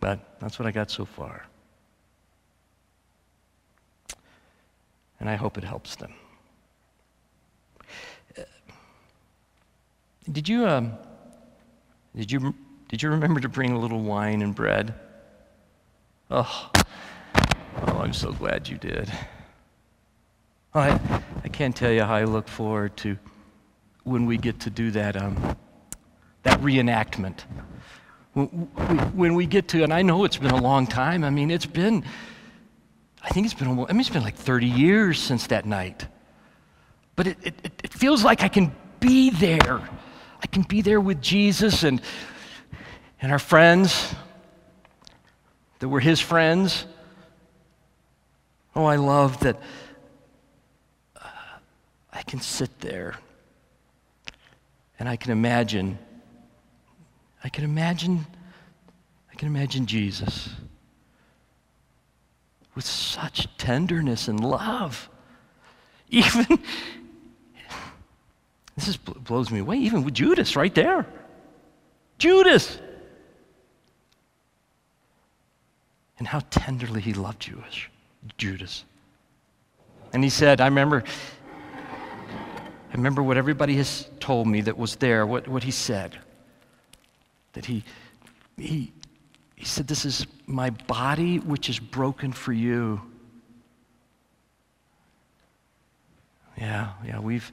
But 0.00 0.18
that's 0.40 0.58
what 0.58 0.66
I 0.66 0.72
got 0.72 0.90
so 0.90 1.04
far. 1.04 1.46
And 5.20 5.30
I 5.30 5.36
hope 5.36 5.56
it 5.56 5.62
helps 5.62 5.94
them. 5.94 6.12
Uh, 8.36 8.42
did 10.32 10.48
you, 10.48 10.66
um, 10.66 10.94
did 12.16 12.32
you, 12.32 12.54
did 12.88 13.00
you 13.00 13.10
remember 13.10 13.38
to 13.38 13.48
bring 13.48 13.70
a 13.70 13.78
little 13.78 14.00
wine 14.00 14.42
and 14.42 14.52
bread? 14.52 14.94
Oh, 16.28 16.70
oh 17.86 17.98
I'm 17.98 18.12
so 18.12 18.32
glad 18.32 18.68
you 18.68 18.78
did. 18.78 19.12
I, 20.74 20.98
I 21.44 21.48
can't 21.48 21.74
tell 21.74 21.92
you 21.92 22.02
how 22.02 22.14
I 22.14 22.24
look 22.24 22.48
forward 22.48 22.96
to 22.98 23.16
when 24.08 24.26
we 24.26 24.36
get 24.36 24.60
to 24.60 24.70
do 24.70 24.90
that, 24.92 25.16
um, 25.16 25.56
that 26.42 26.60
reenactment 26.60 27.44
when 28.34 29.34
we 29.34 29.46
get 29.46 29.68
to, 29.68 29.82
and 29.82 29.92
I 29.92 30.02
know 30.02 30.24
it's 30.24 30.36
been 30.36 30.52
a 30.52 30.60
long 30.60 30.86
time. 30.86 31.24
I 31.24 31.30
mean, 31.30 31.50
it's 31.50 31.66
been, 31.66 32.04
I 33.22 33.28
think 33.30 33.46
it's 33.46 33.54
been, 33.54 33.68
almost, 33.68 33.90
I 33.90 33.92
mean, 33.92 34.00
it's 34.00 34.10
been 34.10 34.22
like 34.22 34.36
30 34.36 34.66
years 34.66 35.18
since 35.18 35.48
that 35.48 35.66
night. 35.66 36.06
But 37.16 37.28
it, 37.28 37.38
it, 37.42 37.72
it 37.84 37.92
feels 37.92 38.22
like 38.22 38.42
I 38.42 38.48
can 38.48 38.74
be 39.00 39.30
there. 39.30 39.88
I 40.40 40.46
can 40.46 40.62
be 40.62 40.82
there 40.82 41.00
with 41.00 41.20
Jesus 41.20 41.82
and, 41.82 42.00
and 43.20 43.32
our 43.32 43.40
friends 43.40 44.14
that 45.80 45.88
were 45.88 46.00
his 46.00 46.20
friends. 46.20 46.86
Oh, 48.76 48.84
I 48.84 48.96
love 48.96 49.40
that 49.40 49.60
uh, 51.16 51.28
I 52.12 52.22
can 52.22 52.40
sit 52.40 52.78
there 52.78 53.16
and 54.98 55.08
I 55.08 55.16
can 55.16 55.32
imagine 55.32 55.98
I 57.42 57.48
can 57.48 57.64
imagine, 57.64 58.26
I 59.32 59.36
can 59.36 59.48
imagine 59.48 59.86
Jesus 59.86 60.50
with 62.74 62.84
such 62.84 63.48
tenderness 63.56 64.28
and 64.28 64.40
love. 64.40 65.08
Even, 66.10 66.58
this 68.76 68.88
is, 68.88 68.96
blows 68.96 69.50
me 69.50 69.60
away, 69.60 69.76
even 69.76 70.04
with 70.04 70.14
Judas 70.14 70.56
right 70.56 70.74
there. 70.74 71.04
Judas. 72.16 72.78
And 76.18 76.26
how 76.26 76.40
tenderly 76.50 77.02
he 77.02 77.12
loved 77.12 77.40
Jewish, 77.40 77.90
Judas. 78.38 78.84
And 80.14 80.24
he 80.24 80.30
said, 80.30 80.62
I 80.62 80.66
remember, 80.66 81.04
remember 82.98 83.22
what 83.22 83.36
everybody 83.36 83.76
has 83.76 84.08
told 84.20 84.46
me 84.46 84.60
that 84.62 84.76
was 84.76 84.96
there, 84.96 85.26
what, 85.26 85.48
what 85.48 85.62
he 85.62 85.70
said 85.70 86.18
that 87.54 87.64
he, 87.64 87.82
he, 88.56 88.92
he 89.56 89.64
said, 89.64 89.86
This 89.86 90.04
is 90.04 90.26
my 90.46 90.70
body 90.70 91.38
which 91.38 91.68
is 91.68 91.78
broken 91.78 92.32
for 92.32 92.52
you. 92.52 93.00
Yeah, 96.56 96.92
yeah, 97.04 97.20
we've, 97.20 97.52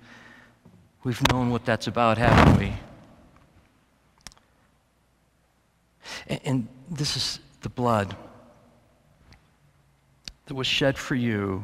We've 1.06 1.22
known 1.32 1.52
what 1.52 1.66
that's 1.66 1.86
about, 1.86 2.18
haven't 2.18 2.58
we? 2.58 2.74
And, 6.28 6.40
and 6.44 6.68
this 6.90 7.16
is 7.16 7.40
the 7.62 7.70
blood 7.70 8.18
that 10.48 10.56
was 10.56 10.66
shed 10.66 10.98
for 10.98 11.14
you 11.14 11.64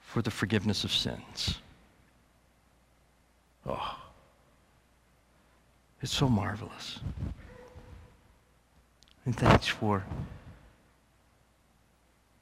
for 0.00 0.22
the 0.22 0.30
forgiveness 0.30 0.82
of 0.82 0.90
sins. 0.90 1.58
Oh, 3.66 3.98
it's 6.02 6.12
so 6.12 6.28
marvelous. 6.28 7.00
And 9.26 9.36
thanks 9.36 9.66
for 9.66 10.04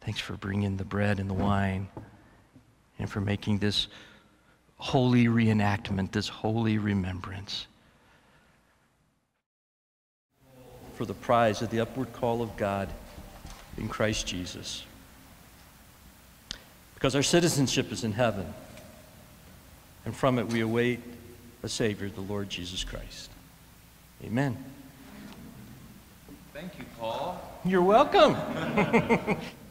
thanks 0.01 0.21
for 0.21 0.37
bringing 0.37 0.77
the 0.77 0.85
bread 0.85 1.21
and 1.21 1.29
the 1.29 1.35
wine 1.35 1.89
and 2.99 3.11
for 3.11 3.21
making 3.21 3.59
this 3.59 3.89
holy 4.77 5.27
reenactment, 5.27 6.13
this 6.13 6.29
holy 6.29 6.79
remembrance. 6.79 7.67
For 10.95 11.05
the 11.05 11.15
prize 11.15 11.63
of 11.63 11.71
the 11.71 11.81
upward 11.81 12.13
call 12.13 12.43
of 12.43 12.57
God 12.57 12.89
in 13.77 13.89
Christ 13.89 14.27
Jesus. 14.27 14.85
Because 16.95 17.15
our 17.15 17.23
citizenship 17.23 17.93
is 17.93 18.03
in 18.03 18.13
heaven, 18.13 18.53
and 20.09 20.17
from 20.17 20.39
it 20.39 20.47
we 20.47 20.63
await 20.63 21.01
a 21.63 21.69
Savior, 21.69 22.09
the 22.09 22.23
Lord 22.23 22.49
Jesus 22.49 22.83
Christ. 22.83 23.29
Amen. 24.25 24.57
Thank 26.55 26.79
you, 26.79 26.87
Paul. 26.99 27.39
You're 27.63 27.83
welcome. 27.83 28.35